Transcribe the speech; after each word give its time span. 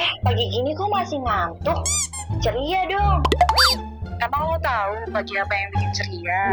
Eh, 0.00 0.12
pagi 0.24 0.48
gini 0.48 0.72
kok 0.72 0.88
masih 0.88 1.20
ngantuk? 1.20 1.84
Ceria 2.40 2.88
dong. 2.88 3.20
Emang 4.16 4.48
lo 4.48 4.56
tahu 4.64 4.96
pagi 5.12 5.36
apa 5.36 5.52
yang 5.52 5.68
bikin 5.76 5.90
ceria? 5.92 6.44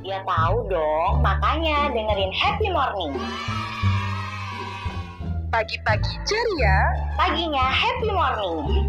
Ya 0.00 0.24
tahu 0.24 0.64
dong, 0.72 1.20
makanya 1.20 1.92
dengerin 1.92 2.32
Happy 2.32 2.72
Morning. 2.72 3.12
Pagi-pagi 5.52 6.16
ceria, 6.24 6.78
Paginya 7.20 7.68
Happy 7.68 8.08
Morning. 8.08 8.88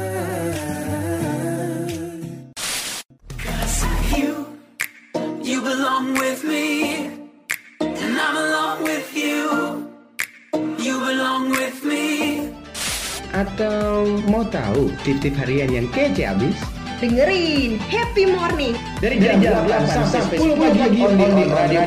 Atau 13.41 14.21
mau 14.29 14.45
tahu 14.45 14.93
tip-tip 15.01 15.33
harian 15.33 15.65
yang 15.73 15.89
kece 15.89 16.29
abis? 16.29 16.53
Dengerin 17.01 17.81
Happy 17.89 18.29
Morning 18.29 18.77
Dari 19.01 19.17
jam 19.17 19.41
8 19.41 19.81
sampai 20.05 20.37
10 20.37 20.61
pagi 20.61 21.01
on 21.01 21.17
the 21.17 21.49
Radio 21.49 21.81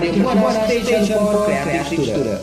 Station 0.66 1.06
for 1.06 1.46
Creative 1.46 1.86
Student. 1.86 2.42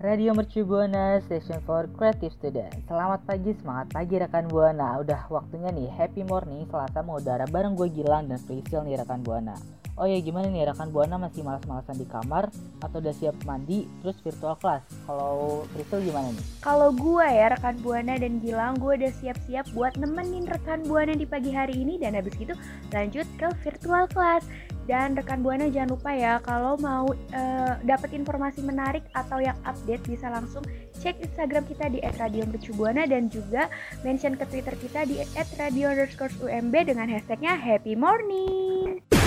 Radio 0.00 0.32
Mercu 0.32 0.64
Buana 0.64 1.20
Station 1.28 1.60
for 1.68 1.92
Creative 1.92 2.32
Student. 2.32 2.72
Selamat 2.88 3.20
pagi, 3.28 3.52
semangat 3.60 3.92
pagi 3.92 4.16
rekan 4.16 4.48
Buana. 4.48 4.96
Udah 4.96 5.28
waktunya 5.28 5.68
nih 5.68 5.92
Happy 5.92 6.24
Morning 6.24 6.64
Selasa 6.72 7.04
mengudara 7.04 7.44
bareng 7.52 7.76
gue 7.76 7.92
Gilang 7.92 8.32
dan 8.32 8.40
Priscil 8.48 8.80
nih 8.80 8.96
rekan 8.96 9.20
Buana. 9.20 9.81
Oh 10.02 10.10
ya 10.10 10.18
gimana 10.18 10.50
nih 10.50 10.66
rekan 10.66 10.90
Buana 10.90 11.14
masih 11.14 11.46
malas-malasan 11.46 11.94
di 11.94 12.02
kamar 12.10 12.50
atau 12.82 12.98
udah 12.98 13.14
siap 13.14 13.38
mandi 13.46 13.86
terus 14.02 14.18
virtual 14.18 14.58
class? 14.58 14.82
Kalau 15.06 15.62
Priscil 15.70 16.10
gimana 16.10 16.34
nih? 16.34 16.42
Kalau 16.58 16.90
gue 16.90 17.22
ya 17.22 17.54
rekan 17.54 17.78
Buana 17.78 18.18
dan 18.18 18.42
Gilang, 18.42 18.82
gue 18.82 18.98
udah 18.98 19.14
siap-siap 19.22 19.70
buat 19.70 19.94
nemenin 20.02 20.50
rekan 20.50 20.82
Buana 20.90 21.14
di 21.14 21.22
pagi 21.22 21.54
hari 21.54 21.86
ini 21.86 22.02
dan 22.02 22.18
habis 22.18 22.34
itu 22.34 22.50
lanjut 22.90 23.30
ke 23.38 23.46
virtual 23.62 24.10
class. 24.10 24.42
Dan 24.90 25.14
rekan 25.14 25.38
Buana 25.46 25.70
jangan 25.70 25.94
lupa 25.94 26.10
ya 26.10 26.42
kalau 26.42 26.74
mau 26.82 27.06
eh, 27.14 27.72
dapat 27.86 28.10
informasi 28.10 28.58
menarik 28.66 29.06
atau 29.14 29.38
yang 29.38 29.54
update 29.62 30.02
bisa 30.02 30.26
langsung 30.26 30.66
cek 30.98 31.22
Instagram 31.22 31.62
kita 31.70 31.86
di 31.86 32.02
@radiomercubuana 32.02 33.06
dan 33.06 33.30
juga 33.30 33.70
mention 34.02 34.34
ke 34.34 34.50
Twitter 34.50 34.74
kita 34.82 35.06
di 35.06 35.22
@radio_umb 35.38 36.74
dengan 36.74 37.06
hashtagnya 37.06 37.54
Happy 37.54 37.94
Morning. 37.94 39.21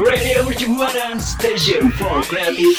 Radio 0.00 0.48
Percubuana 0.48 1.20
Station 1.20 1.92
for 2.00 2.24
Creative. 2.24 2.72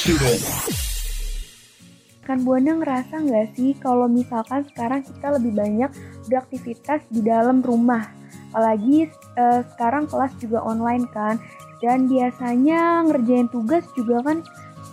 Kan 2.26 2.42
Buana 2.42 2.82
ngerasa 2.82 3.21
nggak 3.21 3.54
sih 3.54 3.77
kalau 3.77 4.09
misalkan 4.09 4.65
sekarang 4.73 5.05
kita 5.05 5.37
lebih 5.37 5.54
banyak 5.54 5.93
beraktivitas 6.26 7.05
di 7.14 7.21
dalam 7.21 7.61
rumah? 7.61 8.10
Apalagi 8.49 9.05
eh, 9.37 9.61
sekarang 9.70 10.10
kelas 10.10 10.33
juga 10.42 10.65
online 10.65 11.05
kan, 11.14 11.37
dan 11.86 12.10
biasanya 12.10 13.05
ngerjain 13.05 13.54
tugas 13.54 13.86
juga 13.93 14.26
kan 14.26 14.42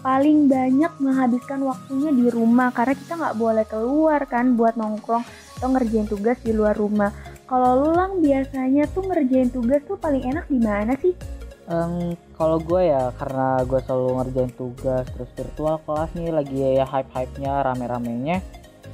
paling 0.05 0.53
banyak 0.53 0.93
menghabiskan 1.01 1.65
waktunya 1.65 2.13
di 2.13 2.29
rumah 2.29 2.69
karena 2.77 2.93
kita 2.93 3.13
nggak 3.17 3.39
boleh 3.41 3.65
keluar 3.65 4.21
kan 4.29 4.53
buat 4.53 4.77
nongkrong 4.77 5.25
atau 5.57 5.69
ngerjain 5.73 6.05
tugas 6.05 6.37
di 6.45 6.53
luar 6.53 6.77
rumah. 6.77 7.09
Kalau 7.49 7.89
lu 7.89 7.97
lang 7.97 8.21
biasanya 8.21 8.85
tuh 8.93 9.09
ngerjain 9.09 9.49
tugas 9.49 9.81
tuh 9.89 9.97
paling 9.97 10.29
enak 10.29 10.45
di 10.53 10.61
mana 10.61 10.93
sih? 11.01 11.38
Em, 11.69 12.17
kalau 12.33 12.57
gue 12.57 12.89
ya 12.89 13.13
karena 13.21 13.61
gue 13.69 13.77
selalu 13.85 14.09
ngerjain 14.17 14.53
tugas 14.57 15.05
terus 15.13 15.29
virtual 15.37 15.77
kelas 15.85 16.11
nih 16.17 16.33
lagi 16.33 16.57
ya 16.65 16.89
hype-hype-nya 16.89 17.61
rame-ramenya 17.61 18.41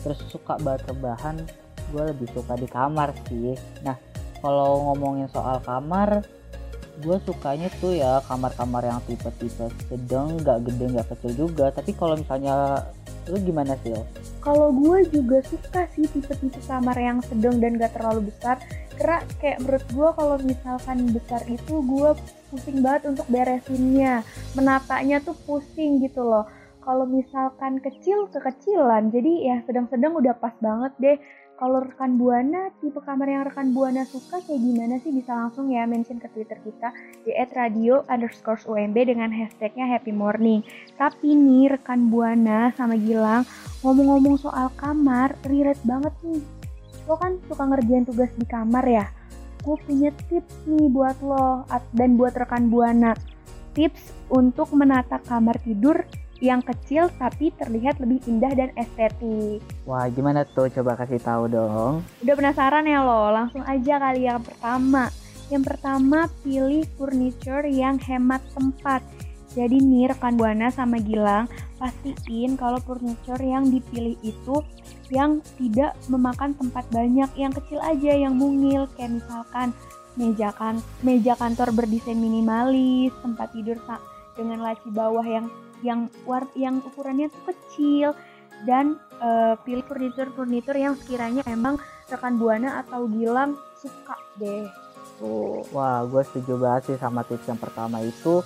terus 0.03 0.19
suka 0.27 0.59
banget 0.59 0.91
rebahan 0.91 1.39
gue 1.95 2.03
lebih 2.03 2.27
suka 2.35 2.59
di 2.59 2.67
kamar 2.67 3.15
sih. 3.31 3.55
Nah 3.87 3.95
kalau 4.43 4.91
ngomongin 4.91 5.31
soal 5.31 5.63
kamar 5.63 6.27
gue 6.99 7.17
sukanya 7.23 7.71
tuh 7.79 7.95
ya 7.95 8.19
kamar-kamar 8.27 8.83
yang 8.87 8.99
tipe-tipe 9.07 9.71
sedang 9.87 10.35
nggak 10.43 10.67
gede 10.67 10.99
nggak 10.99 11.09
kecil 11.15 11.47
juga. 11.47 11.71
Tapi 11.71 11.95
kalau 11.95 12.19
misalnya 12.19 12.83
lu 13.31 13.39
gimana 13.41 13.79
sih 13.87 13.95
Kalau 14.43 14.69
gue 14.75 15.09
juga 15.09 15.41
suka 15.47 15.87
sih 15.95 16.11
tipe-tipe 16.11 16.59
kamar 16.67 16.99
yang 16.99 17.23
sedang 17.25 17.57
dan 17.57 17.81
gak 17.81 17.97
terlalu 17.97 18.29
besar. 18.29 18.61
Karena 18.99 19.25
kayak 19.41 19.59
menurut 19.65 19.87
gue 19.89 20.09
kalau 20.13 20.37
misalkan 20.45 20.99
besar 21.09 21.41
itu 21.49 21.75
gue 21.81 22.11
pusing 22.55 22.79
banget 22.79 23.11
untuk 23.11 23.27
beresinnya 23.27 24.23
Menatanya 24.55 25.19
tuh 25.19 25.35
pusing 25.43 25.99
gitu 25.99 26.23
loh 26.23 26.47
Kalau 26.87 27.03
misalkan 27.03 27.83
kecil 27.83 28.31
kekecilan 28.31 29.11
jadi 29.11 29.33
ya 29.43 29.57
sedang-sedang 29.67 30.15
udah 30.15 30.39
pas 30.39 30.55
banget 30.63 30.93
deh 31.03 31.19
kalau 31.55 31.87
rekan 31.87 32.19
Buana, 32.19 32.75
tipe 32.83 32.99
kamar 32.99 33.31
yang 33.31 33.47
rekan 33.47 33.71
Buana 33.71 34.03
suka 34.03 34.43
kayak 34.43 34.59
gimana 34.59 34.99
sih 34.99 35.15
bisa 35.15 35.39
langsung 35.39 35.71
ya 35.71 35.87
mention 35.87 36.19
ke 36.19 36.27
Twitter 36.35 36.59
kita 36.59 36.91
di 37.23 37.31
@radio 37.55 38.03
underscore 38.11 38.59
UMB 38.67 39.07
dengan 39.07 39.31
hashtagnya 39.31 39.87
Happy 39.87 40.11
Morning. 40.11 40.67
Tapi 40.99 41.31
nih 41.31 41.79
rekan 41.79 42.11
Buana 42.11 42.75
sama 42.75 42.99
Gilang 42.99 43.47
ngomong-ngomong 43.87 44.35
soal 44.43 44.67
kamar, 44.75 45.39
relate 45.47 45.79
banget 45.87 46.11
nih. 46.27 46.43
Lo 47.07 47.15
kan 47.23 47.39
suka 47.47 47.63
ngerjain 47.71 48.03
tugas 48.03 48.35
di 48.35 48.47
kamar 48.51 48.85
ya? 48.91 49.07
Gue 49.65 49.81
punya 49.89 50.13
tips 50.29 50.69
nih 50.69 50.93
buat 50.93 51.17
lo 51.25 51.65
dan 51.97 52.21
buat 52.21 52.37
rekan 52.37 52.69
Buana. 52.69 53.17
Tips 53.73 54.29
untuk 54.29 54.71
menata 54.77 55.19
kamar 55.25 55.57
tidur 55.65 56.05
yang 56.45 56.61
kecil 56.61 57.09
tapi 57.17 57.49
terlihat 57.57 57.97
lebih 57.97 58.21
indah 58.29 58.53
dan 58.53 58.71
estetik. 58.77 59.65
wah 59.89 60.05
gimana 60.13 60.45
tuh 60.45 60.69
coba 60.69 60.99
kasih 60.99 61.23
tahu 61.23 61.49
dong 61.49 62.05
Udah 62.21 62.35
penasaran 62.37 62.85
ya 62.85 63.01
lo? 63.01 63.33
Langsung 63.33 63.65
aja 63.65 63.97
kali 63.97 64.29
yang 64.29 64.45
pertama. 64.45 65.09
Yang 65.49 65.65
pertama 65.73 66.29
pilih 66.45 66.85
furniture 67.01 67.65
yang 67.65 67.97
hemat 67.97 68.45
tempat. 68.53 69.01
Jadi 69.55 69.79
nih 69.81 70.13
rekan 70.13 70.37
Buana 70.37 70.69
sama 70.69 70.99
Gilang 71.01 71.49
pastiin 71.85 72.57
kalau 72.57 72.81
furniture 72.81 73.45
yang 73.45 73.69
dipilih 73.69 74.17
itu 74.25 74.65
yang 75.13 75.45
tidak 75.61 75.93
memakan 76.09 76.57
tempat 76.57 76.89
banyak, 76.89 77.29
yang 77.37 77.53
kecil 77.53 77.77
aja, 77.85 78.17
yang 78.17 78.41
mungil 78.41 78.89
kayak 78.97 79.21
misalkan 79.21 79.77
meja 80.17 80.49
kan 80.57 80.81
meja 81.05 81.37
kantor 81.37 81.77
berdesain 81.77 82.17
minimalis, 82.17 83.13
tempat 83.21 83.53
tidur 83.53 83.77
dengan 84.33 84.65
laci 84.65 84.89
bawah 84.89 85.27
yang 85.27 85.53
yang 85.85 86.09
war 86.25 86.49
yang 86.57 86.81
ukurannya 86.81 87.29
tuh 87.29 87.53
kecil 87.53 88.09
dan 88.65 88.97
eh, 89.21 89.55
pilih 89.69 89.85
furniture-furniture 89.85 90.81
yang 90.81 90.97
sekiranya 90.97 91.45
emang 91.45 91.77
rekan 92.09 92.41
Buana 92.41 92.81
atau 92.81 93.05
Gilang 93.13 93.61
suka 93.77 94.17
deh. 94.41 94.65
Tuh. 95.21 95.61
Wah, 95.77 96.01
gue 96.09 96.23
setuju 96.25 96.57
banget 96.57 96.83
sih 96.89 96.97
sama 96.97 97.21
tips 97.29 97.45
yang 97.45 97.61
pertama 97.61 98.01
itu 98.01 98.41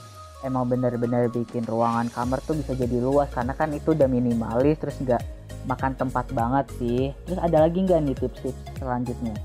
emang 0.47 0.71
bener-bener 0.71 1.27
bikin 1.31 1.67
ruangan 1.67 2.07
kamar 2.13 2.39
tuh 2.45 2.55
bisa 2.55 2.75
jadi 2.75 2.99
luas 3.03 3.27
karena 3.35 3.55
kan 3.55 3.71
itu 3.75 3.95
udah 3.95 4.07
minimalis 4.07 4.79
terus 4.79 4.99
nggak 5.03 5.23
makan 5.69 5.93
tempat 5.99 6.27
banget 6.33 6.67
sih. 6.81 7.13
Terus 7.29 7.39
ada 7.41 7.69
lagi 7.69 7.85
nggak 7.85 8.01
nih 8.05 8.17
tips-tips 8.17 8.61
selanjutnya? 8.81 9.37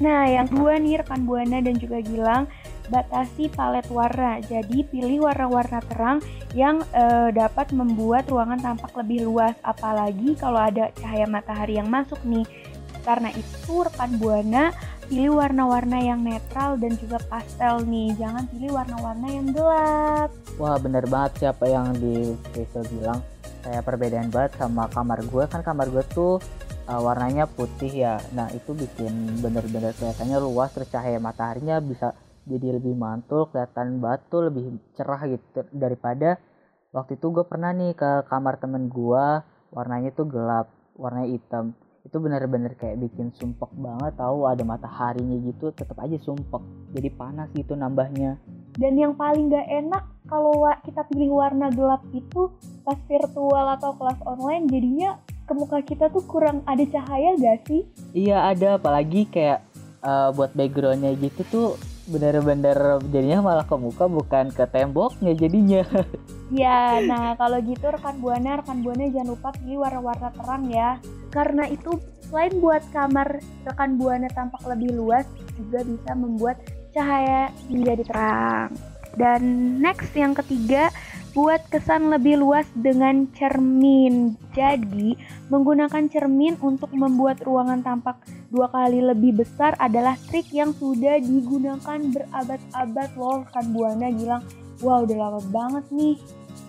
Nah, 0.00 0.24
yang 0.24 0.48
kedua 0.48 0.80
nih 0.80 1.04
rekan 1.04 1.28
Buana 1.28 1.60
dan 1.60 1.76
juga 1.76 2.00
Gilang, 2.00 2.48
batasi 2.88 3.52
palet 3.52 3.84
warna. 3.92 4.40
Jadi 4.40 4.88
pilih 4.88 5.28
warna-warna 5.28 5.84
terang 5.92 6.18
yang 6.56 6.80
eh, 6.96 7.28
dapat 7.36 7.70
membuat 7.76 8.24
ruangan 8.32 8.58
tampak 8.58 8.96
lebih 8.96 9.28
luas, 9.28 9.52
apalagi 9.60 10.34
kalau 10.40 10.56
ada 10.56 10.88
cahaya 10.96 11.28
matahari 11.28 11.76
yang 11.76 11.92
masuk 11.92 12.18
nih. 12.24 12.48
Karena 13.04 13.28
itu 13.36 13.72
rekan 13.84 14.16
Buana 14.16 14.72
pilih 15.10 15.42
warna-warna 15.42 15.98
yang 15.98 16.22
netral 16.22 16.78
dan 16.78 16.94
juga 16.94 17.18
pastel 17.26 17.82
nih. 17.82 18.14
Jangan 18.14 18.46
pilih 18.46 18.78
warna-warna 18.78 19.26
yang 19.26 19.50
gelap. 19.50 20.30
Wah, 20.54 20.78
bener 20.78 21.02
banget 21.10 21.42
siapa 21.42 21.66
yang 21.66 21.90
di 21.98 22.38
Rizal 22.54 22.86
bilang. 22.94 23.18
Kayak 23.66 23.82
perbedaan 23.90 24.30
banget 24.30 24.54
sama 24.54 24.86
kamar 24.86 25.26
gue 25.26 25.44
kan 25.50 25.66
kamar 25.66 25.90
gue 25.90 26.06
tuh 26.14 26.38
uh, 26.86 27.00
warnanya 27.02 27.50
putih 27.50 27.90
ya. 27.90 28.22
Nah 28.38 28.54
itu 28.54 28.70
bikin 28.70 29.42
bener-bener 29.42 29.90
kelihatannya 29.98 30.38
luas 30.38 30.70
terus 30.70 30.86
cahaya 30.94 31.18
mataharinya 31.18 31.82
bisa 31.82 32.14
jadi 32.46 32.78
lebih 32.78 32.94
mantul 32.94 33.50
kelihatan 33.50 33.98
batu 33.98 34.46
lebih 34.46 34.78
cerah 34.94 35.26
gitu 35.26 35.66
daripada 35.74 36.38
waktu 36.94 37.18
itu 37.18 37.26
gue 37.34 37.44
pernah 37.44 37.74
nih 37.74 37.98
ke 37.98 38.30
kamar 38.30 38.62
temen 38.62 38.86
gue 38.86 39.26
warnanya 39.74 40.10
tuh 40.14 40.24
gelap 40.30 40.72
warnanya 40.96 41.36
hitam 41.36 41.76
itu 42.00 42.16
bener-bener 42.16 42.72
kayak 42.80 42.96
bikin 42.96 43.28
sumpek 43.36 43.68
banget 43.76 44.16
tahu 44.16 44.48
ada 44.48 44.64
mataharinya 44.64 45.36
gitu 45.44 45.68
tetap 45.76 46.00
aja 46.00 46.16
sumpek 46.24 46.64
jadi 46.96 47.12
panas 47.12 47.48
gitu 47.52 47.76
nambahnya 47.76 48.40
Dan 48.78 48.96
yang 48.96 49.18
paling 49.18 49.50
gak 49.50 49.66
enak 49.66 50.06
kalau 50.30 50.62
kita 50.86 51.02
pilih 51.10 51.42
warna 51.42 51.74
gelap 51.74 52.00
itu 52.14 52.54
pas 52.86 52.96
virtual 53.10 53.66
atau 53.76 53.92
kelas 53.98 54.20
online 54.22 54.70
jadinya 54.70 55.18
ke 55.44 55.52
muka 55.58 55.82
kita 55.82 56.06
tuh 56.08 56.22
kurang 56.24 56.62
ada 56.64 56.86
cahaya 56.86 57.34
gak 57.34 57.66
sih? 57.66 57.82
Iya 58.14 58.54
ada 58.54 58.78
apalagi 58.78 59.26
kayak 59.26 59.66
eh, 60.06 60.28
buat 60.38 60.54
backgroundnya 60.54 61.18
gitu 61.18 61.42
tuh 61.50 61.68
bener-bener 62.10 63.02
jadinya 63.10 63.42
malah 63.42 63.66
ke 63.66 63.74
muka 63.74 64.06
bukan 64.06 64.54
ke 64.54 64.64
temboknya 64.70 65.32
jadinya. 65.34 65.82
Ya, 66.50 66.98
nah 67.06 67.38
kalau 67.38 67.62
gitu 67.62 67.86
rekan 67.94 68.18
buana, 68.18 68.58
rekan 68.58 68.82
buana 68.82 69.06
jangan 69.06 69.38
lupa 69.38 69.54
pilih 69.54 69.86
warna-warna 69.86 70.34
terang 70.34 70.66
ya. 70.66 70.98
Karena 71.30 71.66
itu 71.70 71.98
selain 72.26 72.58
buat 72.62 72.82
kamar 72.94 73.42
rekan 73.66 73.98
buana 73.98 74.30
tampak 74.30 74.62
lebih 74.66 74.94
luas, 74.94 75.26
juga 75.58 75.82
bisa 75.82 76.10
membuat 76.14 76.58
cahaya 76.94 77.50
menjadi 77.70 78.02
terang. 78.06 78.70
Dan 79.18 79.42
next 79.82 80.14
yang 80.14 80.34
ketiga, 80.38 80.94
buat 81.30 81.62
kesan 81.70 82.10
lebih 82.10 82.42
luas 82.42 82.66
dengan 82.74 83.26
cermin. 83.38 84.34
Jadi, 84.54 85.14
menggunakan 85.50 86.10
cermin 86.10 86.58
untuk 86.58 86.90
membuat 86.90 87.42
ruangan 87.46 87.82
tampak 87.86 88.18
dua 88.50 88.66
kali 88.70 88.98
lebih 88.98 89.42
besar 89.42 89.78
adalah 89.78 90.18
trik 90.30 90.50
yang 90.50 90.74
sudah 90.74 91.22
digunakan 91.22 91.98
berabad-abad 92.10 93.10
loh 93.14 93.46
rekan 93.46 93.66
buana 93.70 94.08
Gilang. 94.10 94.42
Wah 94.82 95.06
udah 95.06 95.16
lama 95.18 95.40
banget 95.54 95.84
nih. 95.94 96.16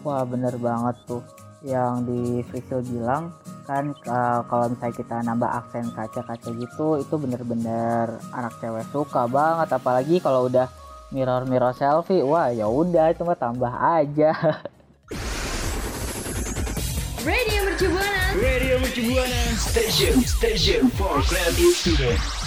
Wah 0.06 0.26
bener 0.26 0.54
banget 0.58 0.98
tuh 1.10 1.22
yang 1.62 2.06
di 2.06 2.42
Frisil 2.50 2.82
bilang 2.86 3.34
kan 3.64 3.94
eh, 3.94 4.40
kalau 4.50 4.66
misalnya 4.70 4.96
kita 4.98 5.16
nambah 5.24 5.50
aksen 5.50 5.86
kaca-kaca 5.94 6.50
gitu 6.54 7.00
itu 7.00 7.16
bener-bener 7.18 8.18
anak 8.34 8.54
cewek 8.60 8.86
suka 8.90 9.26
banget. 9.30 9.70
Apalagi 9.72 10.18
kalau 10.20 10.50
udah 10.50 10.68
mirror 11.14 11.44
mirror 11.46 11.76
selfie 11.76 12.24
wah 12.24 12.50
ya 12.50 12.66
udah 12.66 13.14
itu 13.14 13.22
mah 13.22 13.38
tambah 13.38 13.72
aja. 13.72 14.32
Radio 17.22 18.80
Mercu 18.80 19.02
Buana 19.06 19.54
Station 19.54 20.26
Station 20.26 20.90
for 20.98 21.22
Creative 21.22 21.76
Student 21.76 22.41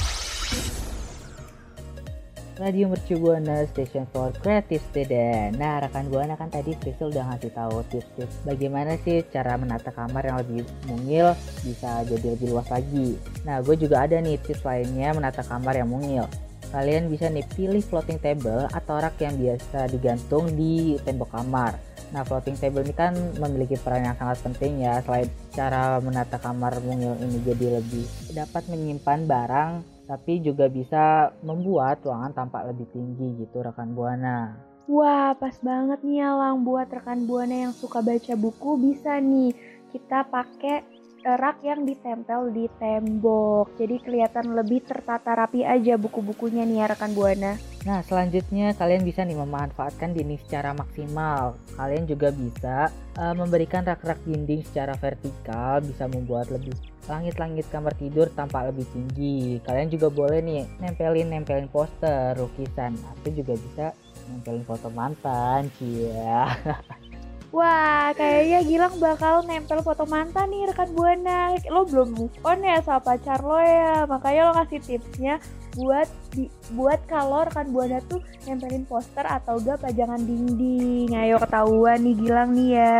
Radio 2.64 2.88
Mercu 2.88 3.20
Buana 3.20 3.68
Station 3.68 4.08
for 4.08 4.32
Creative 4.40 4.80
Student. 4.88 5.60
Nah, 5.60 5.84
rekan 5.84 6.08
Buana 6.08 6.32
kan 6.32 6.48
tadi 6.48 6.72
Crystal 6.80 7.12
udah 7.12 7.28
ngasih 7.28 7.52
tahu 7.52 7.84
tips-tips 7.92 8.40
bagaimana 8.40 8.96
sih 9.04 9.20
cara 9.28 9.60
menata 9.60 9.92
kamar 9.92 10.24
yang 10.24 10.40
lebih 10.40 10.64
mungil 10.88 11.36
bisa 11.60 12.00
jadi 12.08 12.24
lebih 12.32 12.56
luas 12.56 12.64
lagi. 12.72 13.20
Nah, 13.44 13.60
gue 13.60 13.76
juga 13.76 14.08
ada 14.08 14.16
nih 14.16 14.40
tips 14.40 14.64
lainnya 14.64 15.12
menata 15.12 15.44
kamar 15.44 15.76
yang 15.76 15.92
mungil. 15.92 16.24
Kalian 16.72 17.12
bisa 17.12 17.28
nih 17.28 17.44
pilih 17.52 17.84
floating 17.84 18.16
table 18.16 18.64
atau 18.72 18.96
rak 18.96 19.20
yang 19.20 19.36
biasa 19.36 19.84
digantung 19.92 20.48
di 20.56 20.96
tembok 21.04 21.36
kamar. 21.36 21.76
Nah, 22.16 22.24
floating 22.24 22.56
table 22.56 22.80
ini 22.80 22.96
kan 22.96 23.12
memiliki 23.44 23.76
peran 23.76 24.08
yang 24.08 24.16
sangat 24.16 24.40
penting 24.40 24.80
ya. 24.80 25.04
Selain 25.04 25.28
cara 25.52 26.00
menata 26.00 26.40
kamar 26.40 26.80
mungil 26.80 27.12
ini 27.20 27.44
jadi 27.44 27.76
lebih 27.76 28.08
dapat 28.32 28.64
menyimpan 28.72 29.28
barang 29.28 29.72
tapi 30.04 30.40
juga 30.44 30.68
bisa 30.68 31.32
membuat 31.40 32.04
ruangan 32.04 32.32
tampak 32.36 32.68
lebih 32.72 32.86
tinggi 32.92 33.40
gitu 33.40 33.64
rekan 33.64 33.96
buana. 33.96 34.52
Wah, 34.84 35.32
pas 35.32 35.56
banget 35.64 36.04
nih 36.04 36.20
Alang 36.20 36.60
buat 36.60 36.92
rekan 36.92 37.24
buana 37.24 37.68
yang 37.68 37.74
suka 37.74 38.04
baca 38.04 38.36
buku 38.36 38.76
bisa 38.76 39.16
nih 39.16 39.56
kita 39.96 40.28
pakai 40.28 40.84
rak 41.24 41.64
yang 41.64 41.88
ditempel 41.88 42.52
di 42.52 42.68
tembok. 42.76 43.72
Jadi 43.80 43.96
kelihatan 44.04 44.52
lebih 44.52 44.84
tertata 44.84 45.32
rapi 45.32 45.64
aja 45.64 45.96
buku-bukunya 45.96 46.68
nih 46.68 46.84
ya 46.84 46.86
rekan 46.92 47.16
buana. 47.16 47.56
Nah 47.88 48.00
selanjutnya 48.04 48.76
kalian 48.76 49.04
bisa 49.04 49.24
nih 49.24 49.36
memanfaatkan 49.36 50.12
dinding 50.12 50.40
secara 50.44 50.76
maksimal. 50.76 51.56
Kalian 51.80 52.04
juga 52.04 52.28
bisa 52.32 52.92
eh, 53.16 53.34
memberikan 53.34 53.84
rak-rak 53.84 54.20
dinding 54.28 54.64
secara 54.68 54.92
vertikal 55.00 55.80
bisa 55.80 56.04
membuat 56.04 56.52
lebih 56.52 56.76
langit-langit 57.08 57.68
kamar 57.68 57.92
tidur 57.96 58.28
tampak 58.32 58.72
lebih 58.72 58.84
tinggi. 58.92 59.60
Kalian 59.64 59.88
juga 59.88 60.08
boleh 60.12 60.40
nih 60.44 60.64
nempelin 60.80 61.32
nempelin 61.32 61.68
poster, 61.68 62.36
lukisan 62.36 62.96
atau 63.00 63.30
juga 63.32 63.56
bisa 63.56 63.86
nempelin 64.28 64.64
foto 64.64 64.88
mantan, 64.92 65.68
cia. 65.76 66.48
Wah, 67.54 68.10
kayaknya 68.18 68.66
Gilang 68.66 68.98
bakal 68.98 69.46
nempel 69.46 69.78
foto 69.78 70.02
mantan 70.10 70.50
nih 70.50 70.74
rekan 70.74 70.90
buana. 70.90 71.54
Lo 71.70 71.86
belum 71.86 72.10
move 72.10 72.34
on 72.42 72.66
ya 72.66 72.82
sama 72.82 72.98
pacar 72.98 73.38
lo 73.46 73.62
ya. 73.62 74.10
Makanya 74.10 74.50
lo 74.50 74.52
kasih 74.58 74.82
tipsnya 74.82 75.38
buat 75.78 76.10
di, 76.34 76.50
buat 76.74 76.98
kalau 77.06 77.46
rekan 77.46 77.70
buana 77.70 78.02
tuh 78.10 78.18
nempelin 78.42 78.82
poster 78.90 79.22
atau 79.22 79.62
gak 79.62 79.86
pajangan 79.86 80.18
dinding. 80.26 81.14
Ayo 81.14 81.38
ketahuan 81.38 82.02
nih 82.02 82.18
Gilang 82.18 82.50
nih 82.58 82.70
ya. 82.74 82.98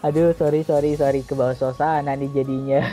Aduh, 0.00 0.32
sorry, 0.32 0.64
sorry, 0.64 0.96
sorry 0.96 1.20
ke 1.20 1.36
bawah 1.36 1.52
suasana 1.52 2.16
nih 2.16 2.32
jadinya. 2.32 2.88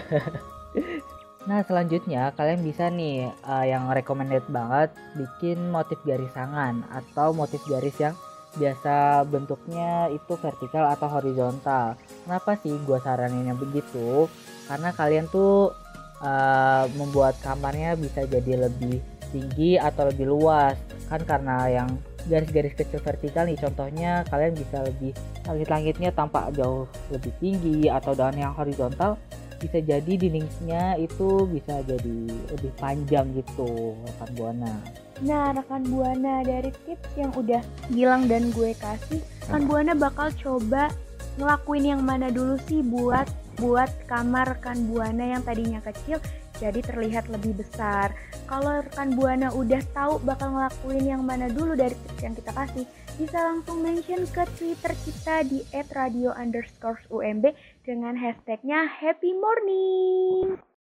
nah, 1.47 1.63
selanjutnya 1.63 2.35
kalian 2.35 2.67
bisa 2.67 2.91
nih 2.91 3.31
eh, 3.31 3.65
yang 3.71 3.87
recommended 3.87 4.43
banget 4.51 4.91
bikin 5.15 5.71
motif 5.71 6.03
garis 6.03 6.35
tangan 6.35 6.83
atau 6.91 7.31
motif 7.31 7.63
garis 7.63 7.95
yang 7.95 8.11
biasa 8.53 9.25
bentuknya 9.27 10.09
itu 10.13 10.33
vertikal 10.37 10.89
atau 10.93 11.09
horizontal. 11.09 11.97
Kenapa 12.25 12.57
sih 12.61 12.73
gua 12.85 13.01
saraninnya 13.01 13.57
begitu? 13.57 14.29
Karena 14.69 14.93
kalian 14.93 15.25
tuh 15.29 15.73
eh, 16.21 16.85
membuat 16.95 17.37
kamarnya 17.41 17.97
bisa 17.97 18.23
jadi 18.25 18.69
lebih 18.69 19.01
tinggi 19.33 19.81
atau 19.81 20.09
lebih 20.09 20.29
luas. 20.29 20.77
Kan 21.09 21.25
karena 21.25 21.67
yang 21.69 21.89
garis-garis 22.29 22.75
kecil 22.79 23.03
vertikal 23.03 23.43
nih 23.43 23.59
contohnya 23.59 24.23
kalian 24.31 24.55
bisa 24.55 24.79
lebih 24.87 25.11
langit-langitnya 25.43 26.09
tampak 26.15 26.55
jauh 26.55 26.87
lebih 27.11 27.35
tinggi 27.43 27.91
atau 27.91 28.15
dengan 28.15 28.47
yang 28.47 28.53
horizontal 28.55 29.19
bisa 29.59 29.79
jadi 29.79 30.13
dindingnya 30.19 30.99
itu 30.99 31.47
bisa 31.47 31.79
jadi 31.87 32.19
lebih 32.51 32.71
panjang 32.79 33.31
gitu 33.35 33.95
rekan 34.03 34.29
buana. 34.35 34.75
Nah, 35.21 35.53
rekan 35.53 35.85
Buana 35.85 36.41
dari 36.41 36.73
tips 36.89 37.13
yang 37.13 37.29
udah 37.37 37.61
Gilang 37.93 38.25
dan 38.25 38.49
gue 38.49 38.73
kasih, 38.73 39.21
rekan 39.45 39.69
Buana 39.69 39.93
bakal 39.93 40.33
coba 40.33 40.89
ngelakuin 41.37 41.85
yang 41.97 42.01
mana 42.01 42.33
dulu 42.33 42.57
sih 42.65 42.81
buat 42.81 43.29
buat 43.61 43.89
kamar 44.09 44.57
rekan 44.57 44.89
Buana 44.89 45.37
yang 45.37 45.45
tadinya 45.45 45.77
kecil 45.85 46.17
jadi 46.57 46.79
terlihat 46.81 47.29
lebih 47.29 47.57
besar. 47.61 48.13
Kalau 48.45 48.81
rekan 48.81 49.13
Buana 49.17 49.49
udah 49.53 49.81
tahu 49.93 50.21
bakal 50.21 50.53
ngelakuin 50.53 51.05
yang 51.05 51.21
mana 51.25 51.49
dulu 51.49 51.73
dari 51.73 51.93
tips 51.93 52.21
yang 52.21 52.35
kita 52.37 52.51
kasih, 52.53 52.85
bisa 53.17 53.37
langsung 53.37 53.81
mention 53.81 54.25
ke 54.29 54.43
Twitter 54.57 54.93
kita 55.05 55.35
di 55.45 55.59
@radio 55.93 56.33
underscore 56.33 57.01
UMB 57.09 57.53
dengan 57.85 58.17
hashtagnya 58.17 58.85
Happy 58.89 59.33
Morning. 59.33 60.72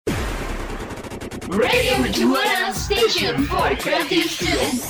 Radio 1.52 2.00
Buana 2.32 2.72
Station 2.72 3.44
for 3.44 3.76
Creative 3.76 4.24
Student 4.24 4.80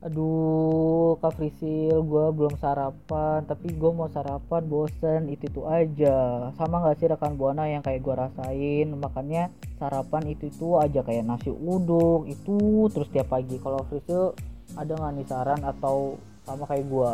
Aduh, 0.00 1.20
Kak 1.20 1.36
Frisil, 1.36 2.00
gue 2.00 2.26
belum 2.32 2.56
sarapan, 2.56 3.44
tapi 3.44 3.76
gue 3.76 3.92
mau 3.92 4.08
sarapan 4.08 4.64
bosen, 4.64 5.28
itu 5.28 5.52
itu 5.52 5.68
aja. 5.68 6.48
Sama 6.56 6.80
gak 6.80 6.96
sih 6.96 7.12
rekan 7.12 7.36
buana 7.36 7.68
yang 7.68 7.84
kayak 7.84 8.00
gue 8.00 8.14
rasain, 8.16 8.88
makanya 8.96 9.52
sarapan 9.76 10.32
itu 10.32 10.48
itu 10.48 10.80
aja 10.80 11.04
kayak 11.04 11.28
nasi 11.28 11.52
uduk, 11.52 12.24
itu 12.24 12.88
terus 12.96 13.12
tiap 13.12 13.28
pagi. 13.28 13.60
Kalau 13.60 13.84
Frisil 13.84 14.32
ada 14.80 14.96
nggak 14.96 15.12
nih 15.12 15.26
saran 15.28 15.60
atau 15.60 16.16
sama 16.48 16.64
kayak 16.64 16.88
gue? 16.88 17.12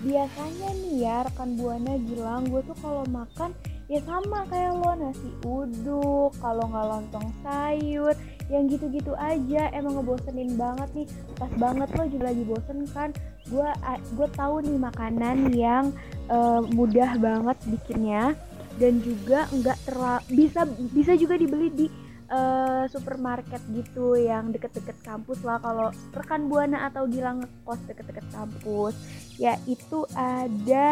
biasanya 0.00 0.68
nih 0.80 0.94
ya 1.04 1.16
rekan 1.28 1.60
buana 1.60 1.92
bilang 2.00 2.48
gue 2.48 2.64
tuh 2.64 2.76
kalau 2.80 3.04
makan 3.12 3.52
ya 3.90 3.98
sama 4.06 4.46
kayak 4.46 4.78
lo 4.78 4.94
nasi 4.94 5.34
uduk 5.42 6.30
kalau 6.38 6.62
nggak 6.70 6.86
lontong 6.86 7.28
sayur 7.42 8.14
yang 8.46 8.70
gitu-gitu 8.70 9.14
aja. 9.18 9.70
Emang 9.74 9.98
ngebosenin 9.98 10.54
banget 10.54 10.88
nih. 10.94 11.08
Pas 11.34 11.50
banget 11.58 11.88
lo 11.98 12.04
juga 12.06 12.24
lagi 12.30 12.42
bosen 12.46 12.78
kan. 12.94 13.10
Gue 13.50 13.66
gue 14.14 14.28
tahu 14.38 14.62
nih 14.62 14.78
makanan 14.78 15.50
yang 15.54 15.90
eh, 16.30 16.60
mudah 16.70 17.18
banget 17.18 17.58
bikinnya. 17.66 18.38
Dan 18.78 19.02
juga 19.02 19.50
nggak 19.50 19.78
terlalu 19.90 20.22
bisa 20.30 20.60
bisa 20.94 21.12
juga 21.18 21.34
dibeli 21.34 21.68
di 21.74 21.86
eh, 22.30 22.84
supermarket 22.88 23.60
gitu 23.74 24.14
yang 24.14 24.54
deket-deket 24.54 24.96
kampus 25.02 25.42
lah 25.42 25.58
kalau 25.58 25.90
rekan 26.14 26.46
buana 26.46 26.86
atau 26.86 27.04
Gilang 27.10 27.42
kos 27.66 27.82
deket-deket 27.90 28.24
kampus 28.30 28.94
yaitu 29.36 30.06
ada 30.14 30.88